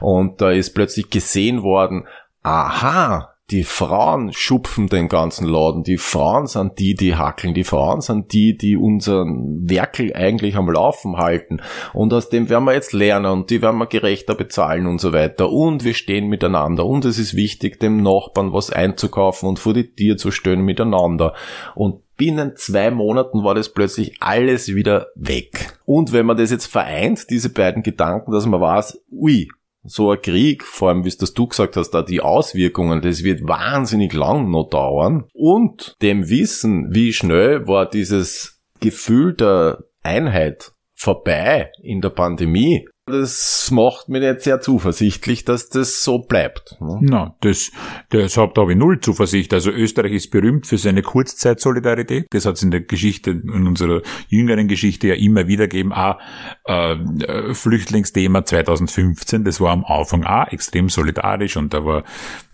Und 0.00 0.40
da 0.40 0.50
ist 0.50 0.74
plötzlich 0.74 1.10
gesehen 1.10 1.62
worden, 1.62 2.06
aha, 2.42 3.35
die 3.50 3.62
Frauen 3.62 4.32
schupfen 4.32 4.88
den 4.88 5.08
ganzen 5.08 5.46
Laden, 5.46 5.84
die 5.84 5.98
Frauen 5.98 6.48
sind 6.48 6.80
die, 6.80 6.94
die 6.94 7.14
hackeln, 7.14 7.54
die 7.54 7.62
Frauen 7.62 8.00
sind 8.00 8.32
die, 8.32 8.56
die 8.56 8.76
unseren 8.76 9.70
Werkel 9.70 10.12
eigentlich 10.14 10.56
am 10.56 10.68
Laufen 10.68 11.16
halten. 11.16 11.60
Und 11.92 12.12
aus 12.12 12.28
dem 12.28 12.48
werden 12.48 12.64
wir 12.64 12.74
jetzt 12.74 12.92
lernen 12.92 13.30
und 13.30 13.50
die 13.50 13.62
werden 13.62 13.78
wir 13.78 13.86
gerechter 13.86 14.34
bezahlen 14.34 14.86
und 14.86 15.00
so 15.00 15.12
weiter. 15.12 15.50
Und 15.52 15.84
wir 15.84 15.94
stehen 15.94 16.26
miteinander. 16.26 16.84
Und 16.84 17.04
es 17.04 17.18
ist 17.18 17.36
wichtig, 17.36 17.78
dem 17.78 18.02
Nachbarn 18.02 18.52
was 18.52 18.70
einzukaufen 18.70 19.48
und 19.48 19.60
vor 19.60 19.74
die 19.74 19.94
Tür 19.94 20.16
zu 20.16 20.32
stehen 20.32 20.62
miteinander. 20.62 21.32
Und 21.76 22.02
binnen 22.16 22.56
zwei 22.56 22.90
Monaten 22.90 23.44
war 23.44 23.54
das 23.54 23.72
plötzlich 23.72 24.16
alles 24.18 24.74
wieder 24.74 25.06
weg. 25.14 25.78
Und 25.84 26.12
wenn 26.12 26.26
man 26.26 26.36
das 26.36 26.50
jetzt 26.50 26.66
vereint, 26.66 27.30
diese 27.30 27.50
beiden 27.50 27.84
Gedanken, 27.84 28.32
dass 28.32 28.46
man 28.46 28.60
weiß, 28.60 29.04
ui, 29.12 29.48
so 29.86 30.10
ein 30.10 30.20
Krieg, 30.20 30.64
vor 30.64 30.88
allem 30.88 31.04
wie 31.04 31.08
es 31.08 31.16
das 31.16 31.34
du 31.34 31.46
gesagt 31.46 31.76
hast, 31.76 31.90
da 31.90 32.02
die 32.02 32.20
Auswirkungen, 32.20 33.00
das 33.00 33.22
wird 33.22 33.46
wahnsinnig 33.46 34.12
lang 34.12 34.50
noch 34.50 34.68
dauern. 34.68 35.24
Und 35.32 35.94
dem 36.02 36.28
Wissen, 36.28 36.94
wie 36.94 37.12
schnell 37.12 37.66
war 37.66 37.88
dieses 37.88 38.60
Gefühl 38.80 39.34
der 39.34 39.84
Einheit 40.02 40.72
vorbei 40.94 41.70
in 41.82 42.00
der 42.00 42.10
Pandemie, 42.10 42.86
das 43.06 43.70
macht 43.70 44.08
mich 44.08 44.22
jetzt 44.22 44.42
sehr 44.42 44.60
zuversichtlich, 44.60 45.44
dass 45.44 45.68
das 45.68 46.02
so 46.02 46.18
bleibt. 46.18 46.76
Ne? 46.80 46.98
Na, 47.02 47.36
das, 47.40 47.70
deshalb 48.12 48.54
da 48.54 48.62
habe 48.62 48.72
ich 48.72 48.78
null 48.78 48.98
Zuversicht. 48.98 49.54
Also 49.54 49.70
Österreich 49.70 50.12
ist 50.12 50.30
berühmt 50.32 50.66
für 50.66 50.76
seine 50.76 51.02
Kurzzeitsolidarität. 51.02 52.26
Das 52.30 52.46
hat 52.46 52.56
es 52.56 52.64
in 52.64 52.72
der 52.72 52.80
Geschichte, 52.80 53.30
in 53.30 53.66
unserer 53.68 54.02
jüngeren 54.28 54.66
Geschichte 54.66 55.06
ja 55.06 55.14
immer 55.14 55.46
wieder 55.46 55.68
gegeben. 55.68 55.92
Auch 55.92 56.18
äh, 56.64 57.54
Flüchtlingsthema 57.54 58.44
2015, 58.44 59.44
das 59.44 59.60
war 59.60 59.70
am 59.70 59.84
Anfang 59.84 60.24
auch 60.24 60.48
extrem 60.48 60.88
solidarisch 60.88 61.56
und 61.56 61.72
da 61.74 61.84
war 61.84 62.02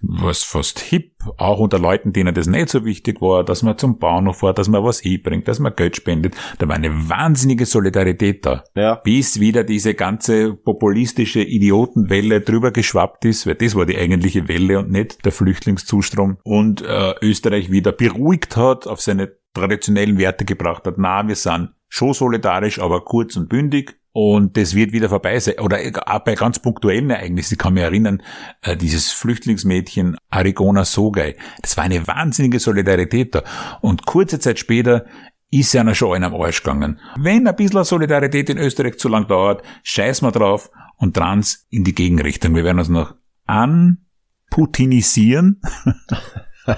was 0.02 0.42
fast 0.42 0.80
hip, 0.80 1.12
auch 1.38 1.60
unter 1.60 1.78
Leuten, 1.78 2.12
denen 2.12 2.34
das 2.34 2.46
nicht 2.46 2.68
so 2.68 2.84
wichtig 2.84 3.20
war, 3.20 3.44
dass 3.44 3.62
man 3.62 3.78
zum 3.78 3.98
Bahnhof 3.98 4.40
fährt, 4.40 4.58
dass 4.58 4.68
man 4.68 4.82
was 4.84 5.00
hinbringt, 5.00 5.46
dass 5.48 5.60
man 5.60 5.74
Geld 5.74 5.96
spendet. 5.96 6.34
Da 6.58 6.68
war 6.68 6.74
eine 6.74 7.08
wahnsinnige 7.08 7.66
Solidarität 7.66 8.44
da. 8.44 8.64
Ja. 8.74 8.96
Bis 8.96 9.38
wieder 9.38 9.64
diese 9.64 9.94
ganze 9.94 10.54
populistische 10.54 11.42
Idiotenwelle 11.42 12.40
drüber 12.40 12.72
geschwappt 12.72 13.24
ist, 13.24 13.46
weil 13.46 13.54
das 13.54 13.74
war 13.74 13.86
die 13.86 13.96
eigentliche 13.96 14.48
Welle 14.48 14.80
und 14.80 14.90
nicht 14.90 15.24
der 15.24 15.32
Flüchtlingszustrom 15.32 16.38
und 16.42 16.82
äh, 16.82 17.14
Österreich 17.22 17.70
wieder 17.70 17.92
beruhigt 17.92 18.56
hat, 18.56 18.86
auf 18.86 19.00
seine 19.00 19.32
traditionellen 19.54 20.18
Werte 20.18 20.44
gebracht 20.44 20.86
hat. 20.86 20.98
Na, 20.98 21.26
wir 21.26 21.36
sind 21.36 21.70
schon 21.88 22.14
solidarisch, 22.14 22.80
aber 22.80 23.04
kurz 23.04 23.36
und 23.36 23.48
bündig. 23.48 23.98
Und 24.12 24.58
das 24.58 24.74
wird 24.74 24.92
wieder 24.92 25.08
vorbei 25.08 25.40
sein. 25.40 25.58
Oder 25.58 25.78
auch 26.06 26.20
bei 26.20 26.34
ganz 26.34 26.58
punktuellen 26.58 27.08
Ereignissen. 27.08 27.54
Ich 27.54 27.58
kann 27.58 27.72
mich 27.74 27.82
erinnern, 27.82 28.22
äh, 28.60 28.76
dieses 28.76 29.10
Flüchtlingsmädchen 29.10 30.18
Arigona 30.28 30.84
Sogei. 30.84 31.36
Das 31.62 31.78
war 31.78 31.84
eine 31.84 32.06
wahnsinnige 32.06 32.60
Solidarität 32.60 33.34
da. 33.34 33.42
Und 33.80 34.04
kurze 34.04 34.38
Zeit 34.38 34.58
später 34.58 35.06
ist 35.50 35.74
einer 35.76 35.94
schon 35.94 36.14
einem 36.14 36.34
Arsch 36.34 36.62
gegangen. 36.62 37.00
Wenn 37.16 37.46
ein 37.46 37.56
bisschen 37.56 37.84
Solidarität 37.84 38.50
in 38.50 38.58
Österreich 38.58 38.98
zu 38.98 39.08
lang 39.08 39.28
dauert, 39.28 39.62
scheiß 39.82 40.20
mal 40.22 40.30
drauf 40.30 40.70
und 40.96 41.14
trans 41.14 41.66
in 41.70 41.84
die 41.84 41.94
Gegenrichtung. 41.94 42.54
Wir 42.54 42.64
werden 42.64 42.78
uns 42.78 42.88
noch 42.88 43.14
anputinisieren. 43.46 45.60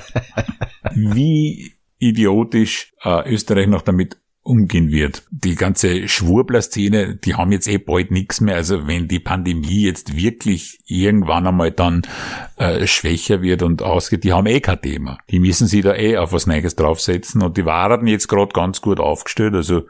Wie 0.94 1.75
idiotisch 1.99 2.92
äh, 3.03 3.33
Österreich 3.33 3.68
noch 3.68 3.83
damit 3.83 4.18
umgehen 4.44 4.90
wird. 4.90 5.24
Die 5.30 5.54
ganze 5.54 6.07
Schwurbler-Szene, 6.07 7.16
die 7.16 7.35
haben 7.35 7.50
jetzt 7.50 7.66
eh 7.66 7.78
bald 7.78 8.11
nichts 8.11 8.40
mehr. 8.40 8.57
Also 8.57 8.87
wenn 8.87 9.09
die 9.09 9.18
Pandemie 9.18 9.83
jetzt 9.83 10.16
wirklich 10.16 10.80
irgendwann 10.87 11.46
einmal 11.46 11.72
dann 11.72 12.02
äh, 12.57 12.87
schwächer 12.87 13.42
wird 13.42 13.62
und 13.62 13.83
ausgeht, 13.83 14.22
die 14.22 14.33
haben 14.33 14.46
eh 14.46 14.61
kein 14.61 14.80
Thema. 14.83 15.18
Die 15.30 15.40
müssen 15.40 15.66
sich 15.66 15.83
da 15.83 15.94
eh 15.94 16.18
auf 16.18 16.33
was 16.33 16.46
Neues 16.46 16.76
draufsetzen 16.76 17.42
und 17.42 17.57
die 17.57 17.64
waren 17.64 18.07
jetzt 18.07 18.28
gerade 18.28 18.52
ganz 18.52 18.83
gut 18.83 19.00
aufgestellt. 19.00 19.54
Also 19.54 19.87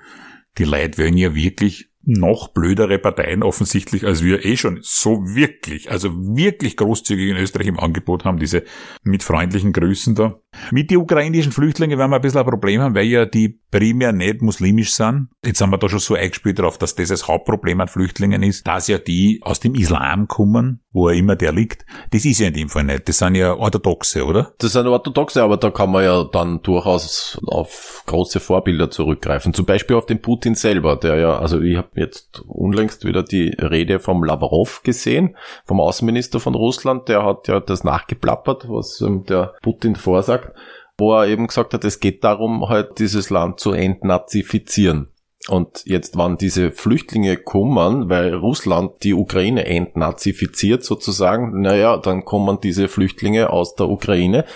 die 0.57 0.65
Leute 0.65 0.99
wollen 0.99 1.17
ja 1.17 1.35
wirklich 1.35 1.91
noch 2.07 2.49
blödere 2.49 2.99
Parteien 2.99 3.43
offensichtlich, 3.43 4.05
als 4.07 4.23
wir 4.23 4.45
eh 4.45 4.57
schon 4.57 4.79
so 4.83 5.23
wirklich, 5.35 5.91
also 5.91 6.11
wirklich 6.15 6.77
großzügig 6.77 7.31
in 7.31 7.37
Österreich 7.37 7.67
im 7.67 7.81
Angebot 7.81 8.25
haben, 8.25 8.39
diese 8.39 8.65
mit 9.03 9.23
freundlichen 9.23 9.73
Grüßen 9.73 10.15
da. 10.15 10.39
Mit 10.71 10.91
den 10.91 10.99
ukrainischen 10.99 11.53
Flüchtlingen 11.53 11.99
werden 11.99 12.11
wir 12.11 12.17
ein 12.17 12.23
bisschen 12.23 12.41
ein 12.41 12.47
Problem 12.47 12.81
haben, 12.81 12.95
weil 12.95 13.07
ja 13.07 13.27
die 13.27 13.61
primär 13.71 14.13
nicht 14.13 14.41
muslimisch 14.41 14.95
sind. 14.95 15.29
Jetzt 15.45 15.61
haben 15.61 15.71
wir 15.71 15.79
da 15.79 15.89
schon 15.89 15.99
so 15.99 16.15
eingespielt 16.15 16.59
darauf, 16.59 16.79
dass 16.79 16.95
das 16.95 17.09
das 17.09 17.29
Hauptproblem 17.29 17.81
an 17.81 17.89
Flüchtlingen 17.89 18.43
ist, 18.43 18.67
dass 18.67 18.89
ja 18.89 18.99
die 18.99 19.41
aus 19.43 19.61
dem 19.61 19.75
Islam 19.75 20.29
kommen, 20.29 20.81
wo 20.93 21.09
er 21.09 21.17
immer 21.17 21.35
der 21.35 21.53
liegt. 21.53 21.85
Das 22.13 22.25
ist 22.25 22.39
ja 22.39 22.49
in 22.49 22.55
dem 22.55 22.69
Fall 22.69 22.85
nicht. 22.85 23.09
Das 23.09 23.19
sind 23.19 23.35
ja 23.35 23.55
Orthodoxe, 23.55 24.25
oder? 24.25 24.53
Das 24.59 24.73
sind 24.73 24.87
Orthodoxe, 24.87 25.43
aber 25.43 25.57
da 25.57 25.71
kann 25.71 25.91
man 25.91 26.05
ja 26.05 26.25
dann 26.25 26.63
durchaus 26.63 27.41
auf 27.47 28.05
große 28.07 28.39
Vorbilder 28.39 28.91
zurückgreifen. 28.91 29.55
Zum 29.55 29.67
Beispiel 29.67 29.97
auf 29.97 30.07
den 30.07 30.23
Putin 30.23 30.55
selber, 30.55 30.97
der 30.97 31.17
ja, 31.17 31.39
also 31.39 31.61
ich 31.61 31.77
habe 31.77 31.89
jetzt 31.97 32.43
unlängst 32.47 33.05
wieder 33.05 33.23
die 33.23 33.49
Rede 33.59 33.99
vom 33.99 34.23
Lavrov 34.23 34.83
gesehen, 34.83 35.37
vom 35.65 35.81
Außenminister 35.81 36.39
von 36.39 36.55
Russland, 36.55 37.09
der 37.09 37.25
hat 37.25 37.49
ja 37.49 37.61
das 37.61 37.83
nachgeplappert, 37.83 38.69
was 38.69 39.01
ähm, 39.01 39.25
der 39.25 39.55
Putin 39.63 39.97
vorsagt 39.97 40.44
wo 40.99 41.15
er 41.15 41.27
eben 41.27 41.47
gesagt 41.47 41.75
hat, 41.75 41.85
es 41.85 42.01
geht 42.01 42.25
darum, 42.25 42.69
halt 42.69 42.99
dieses 42.99 43.31
Land 43.31 43.61
zu 43.61 43.73
entnazifizieren. 43.73 45.09
Und 45.49 45.83
jetzt, 45.85 46.17
wann 46.17 46.39
diese 46.39 46.71
Flüchtlinge 46.71 47.37
kommen, 47.37 48.09
weil 48.09 48.33
Russland 48.33 48.93
die 49.03 49.13
Ukraine 49.13 49.67
entnazifiziert 49.67 50.85
sozusagen, 50.85 51.61
naja, 51.61 51.99
dann 51.99 52.25
kommen 52.25 52.61
diese 52.63 52.89
Flüchtlinge 52.89 53.51
aus 53.51 53.75
der 53.75 53.89
Ukraine 53.91 54.47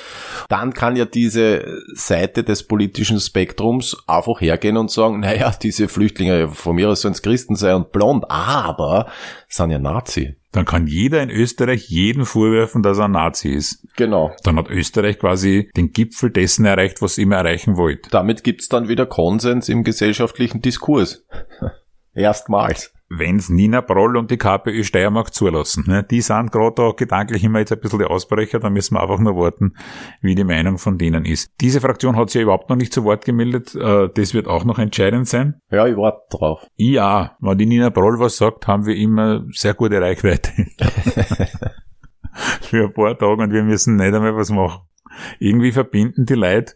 dann 0.48 0.72
kann 0.72 0.96
ja 0.96 1.04
diese 1.04 1.82
Seite 1.94 2.42
des 2.42 2.62
politischen 2.62 3.20
Spektrums 3.20 3.96
einfach 4.06 4.40
hergehen 4.40 4.78
und 4.78 4.90
sagen, 4.90 5.20
naja, 5.20 5.52
diese 5.62 5.88
Flüchtlinge 5.88 6.48
von 6.48 6.76
mir 6.76 6.88
aus 6.88 7.02
sollen 7.02 7.12
es 7.12 7.22
Christen 7.22 7.54
sein 7.54 7.74
und 7.74 7.92
blond, 7.92 8.24
aber 8.30 9.08
sind 9.48 9.70
ja 9.70 9.78
Nazi. 9.78 10.36
Dann 10.52 10.64
kann 10.64 10.86
jeder 10.86 11.22
in 11.22 11.30
Österreich 11.30 11.88
jeden 11.88 12.24
vorwerfen, 12.24 12.82
dass 12.82 12.98
er 12.98 13.04
ein 13.04 13.12
Nazi 13.12 13.50
ist. 13.50 13.86
Genau. 13.96 14.34
Dann 14.44 14.56
hat 14.56 14.70
Österreich 14.70 15.18
quasi 15.18 15.70
den 15.76 15.92
Gipfel 15.92 16.30
dessen 16.30 16.64
erreicht, 16.64 17.02
was 17.02 17.18
immer 17.18 17.36
erreichen 17.36 17.76
wollte. 17.76 18.08
Damit 18.10 18.44
gibt's 18.44 18.68
dann 18.68 18.88
wieder 18.88 19.04
Konsens 19.04 19.68
im 19.68 19.84
gesellschaftlichen 19.84 20.62
Diskurs. 20.62 21.26
Erstmals. 22.14 22.92
Wenn's 23.10 23.48
Nina 23.48 23.80
Broll 23.80 24.16
und 24.16 24.30
die 24.30 24.36
KPÖ 24.36 24.84
Steiermark 24.84 25.32
zulassen. 25.32 25.84
Ne? 25.86 26.04
Die 26.04 26.20
sind 26.20 26.52
gerade 26.52 26.74
da 26.74 26.90
gedanklich 26.94 27.42
immer 27.42 27.60
jetzt 27.60 27.72
ein 27.72 27.80
bisschen 27.80 28.00
die 28.00 28.04
Ausbrecher, 28.04 28.58
da 28.60 28.68
müssen 28.68 28.94
wir 28.94 29.02
einfach 29.02 29.18
nur 29.18 29.34
warten, 29.36 29.74
wie 30.20 30.34
die 30.34 30.44
Meinung 30.44 30.76
von 30.76 30.98
denen 30.98 31.24
ist. 31.24 31.52
Diese 31.60 31.80
Fraktion 31.80 32.16
hat 32.16 32.28
sich 32.30 32.40
ja 32.40 32.42
überhaupt 32.42 32.68
noch 32.68 32.76
nicht 32.76 32.92
zu 32.92 33.04
Wort 33.04 33.24
gemeldet, 33.24 33.74
äh, 33.74 34.08
das 34.12 34.34
wird 34.34 34.46
auch 34.46 34.64
noch 34.64 34.78
entscheidend 34.78 35.26
sein. 35.26 35.60
Ja, 35.70 35.86
ich 35.86 35.96
warte 35.96 36.36
drauf. 36.36 36.66
Ja, 36.76 37.36
wenn 37.40 37.56
die 37.56 37.66
Nina 37.66 37.88
Broll 37.88 38.18
was 38.20 38.36
sagt, 38.36 38.66
haben 38.66 38.84
wir 38.84 38.96
immer 38.96 39.44
sehr 39.52 39.74
gute 39.74 40.00
Reichweite. 40.00 40.50
Für 42.60 42.84
ein 42.84 42.92
paar 42.92 43.18
Tage 43.18 43.42
und 43.42 43.52
wir 43.52 43.62
müssen 43.64 43.96
nicht 43.96 44.14
einmal 44.14 44.36
was 44.36 44.50
machen. 44.50 44.82
Irgendwie 45.38 45.72
verbinden 45.72 46.26
die 46.26 46.34
Leute 46.34 46.74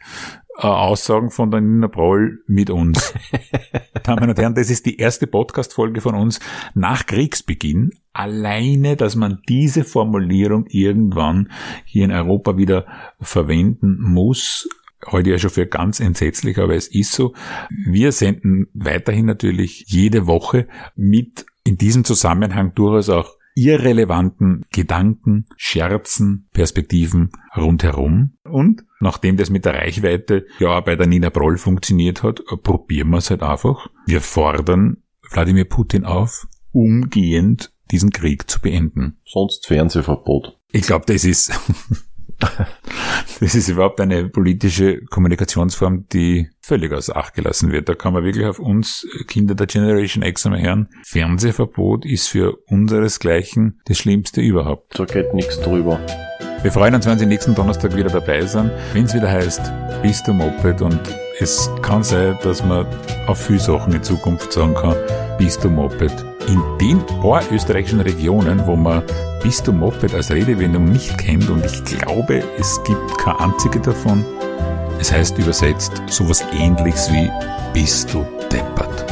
äh, 0.59 0.67
Aussagen 0.67 1.31
von 1.31 1.51
der 1.51 1.61
Nina 1.61 1.87
Broll 1.87 2.43
mit 2.47 2.71
uns. 2.71 3.15
Damen 4.03 4.29
und 4.29 4.39
Herren, 4.39 4.55
das 4.55 4.71
ist 4.71 4.87
die 4.87 4.99
erste 4.99 5.27
Podcast-Folge 5.27 6.01
von 6.01 6.15
uns 6.15 6.41
nach 6.75 7.07
Kriegsbeginn. 7.07 7.91
Alleine, 8.13 8.97
dass 8.97 9.17
man 9.17 9.41
diese 9.49 9.85
Formulierung 9.85 10.67
irgendwann 10.69 11.51
hier 11.85 12.05
in 12.05 12.13
Europa 12.13 12.57
wieder 12.57 12.87
verwenden 13.21 13.99
muss, 14.01 14.69
heute 15.11 15.31
ja 15.31 15.39
schon 15.39 15.51
für 15.51 15.67
ganz 15.67 16.01
entsetzlich, 16.01 16.59
aber 16.59 16.75
es 16.75 16.89
ist 16.89 17.13
so. 17.13 17.35
Wir 17.71 18.13
senden 18.13 18.69
weiterhin 18.75 19.27
natürlich 19.27 19.85
jede 19.89 20.27
Woche 20.27 20.69
mit 20.95 21.47
in 21.65 21.79
diesem 21.79 22.05
Zusammenhang 22.05 22.75
durchaus 22.75 23.09
auch 23.09 23.37
irrelevanten 23.55 24.65
Gedanken, 24.71 25.47
Scherzen, 25.57 26.49
Perspektiven 26.53 27.31
rundherum. 27.57 28.39
Und 28.45 28.85
nachdem 29.01 29.37
das 29.37 29.51
mit 29.51 29.65
der 29.65 29.75
Reichweite 29.75 30.47
ja 30.59 30.81
bei 30.81 30.97
der 30.97 31.07
Nina 31.07 31.31
Broll 31.31 31.59
funktioniert 31.59 32.23
hat, 32.23 32.43
probieren 32.63 33.11
wir 33.11 33.19
es 33.19 33.31
halt 33.31 33.43
einfach. 33.43 33.89
Wir 34.07 34.21
fordern 34.21 34.99
Wladimir 35.31 35.65
Putin 35.65 36.05
auf, 36.05 36.47
umgehend 36.73 37.73
diesen 37.91 38.11
Krieg 38.11 38.51
zu 38.51 38.61
beenden. 38.61 39.19
Sonst 39.25 39.67
Fernsehverbot. 39.67 40.59
Ich 40.71 40.83
glaube, 40.83 41.05
das 41.07 41.25
ist 41.25 41.53
das 43.41 43.55
ist 43.55 43.69
überhaupt 43.69 44.01
eine 44.01 44.29
politische 44.29 45.05
Kommunikationsform, 45.05 46.09
die 46.09 46.49
völlig 46.63 46.93
außer 46.93 47.17
Acht 47.17 47.35
gelassen 47.35 47.73
wird. 47.73 47.89
Da 47.89 47.95
kann 47.95 48.13
man 48.13 48.25
wirklich 48.25 48.47
auf 48.47 48.59
uns 48.59 49.07
Kinder 49.27 49.55
der 49.55 49.67
Generation 49.67 50.23
X 50.23 50.47
einmal 50.47 50.63
hören. 50.63 50.89
Fernsehverbot 51.05 52.07
ist 52.07 52.29
für 52.29 52.57
unseresgleichen 52.69 53.81
das 53.85 53.99
Schlimmste 53.99 54.41
überhaupt. 54.41 54.99
Da 54.99 55.05
geht 55.05 55.35
nichts 55.35 55.61
drüber. 55.61 56.01
Wir 56.63 56.71
freuen 56.71 56.95
uns, 56.95 57.07
wenn 57.07 57.19
Sie 57.19 57.27
nächsten 57.27 57.57
Donnerstag 57.57 57.97
wieder 57.97 58.09
dabei 58.09 58.47
sind, 58.47 58.71
wenn 58.93 59.05
es 59.05 59.15
wieder 59.15 59.29
heißt, 59.29 59.61
bist 60.01 60.29
du 60.29 60.33
Moped 60.33 60.81
und 60.81 61.01
es 61.41 61.69
kann 61.83 62.05
sein, 62.05 62.39
dass 62.45 62.65
man 62.65 62.87
auf 63.27 63.47
viele 63.47 63.59
Sachen 63.59 63.93
in 63.93 64.03
Zukunft 64.05 64.53
sagen 64.53 64.75
kann, 64.75 64.95
bist 65.39 65.65
du 65.65 65.69
Moped. 65.69 66.13
In 66.47 66.63
den 66.81 67.05
paar 67.21 67.43
österreichischen 67.51 68.01
Regionen, 68.01 68.65
wo 68.65 68.77
man 68.77 69.03
bist 69.43 69.67
du 69.67 69.73
Moped 69.73 70.15
als 70.15 70.31
Redewendung 70.31 70.85
nicht 70.85 71.19
kennt 71.19 71.51
und 71.51 71.65
ich 71.65 71.85
glaube, 71.85 72.45
es 72.59 72.81
gibt 72.85 73.19
keine 73.19 73.41
einzige 73.41 73.81
davon, 73.81 74.25
es 75.03 75.11
heißt 75.11 75.37
übersetzt 75.37 76.01
sowas 76.07 76.45
ähnliches 76.53 77.13
wie 77.13 77.29
bist 77.75 78.15
du 78.15 78.25
deppert. 78.53 79.11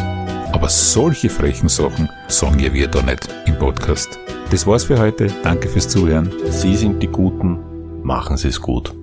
Aber 0.52 0.68
solche 0.68 1.28
frechen 1.28 1.68
Sachen 1.68 2.08
sagen 2.28 2.60
ja 2.60 2.72
wir 2.72 2.86
da 2.86 3.02
nicht 3.02 3.28
im 3.46 3.58
Podcast. 3.58 4.08
Das 4.52 4.68
war's 4.68 4.84
für 4.84 5.00
heute. 5.00 5.26
Danke 5.42 5.68
fürs 5.68 5.88
Zuhören. 5.88 6.32
Sie 6.48 6.76
sind 6.76 7.02
die 7.02 7.08
Guten, 7.08 7.58
machen 8.04 8.36
Sie 8.36 8.48
es 8.48 8.60
gut. 8.60 8.99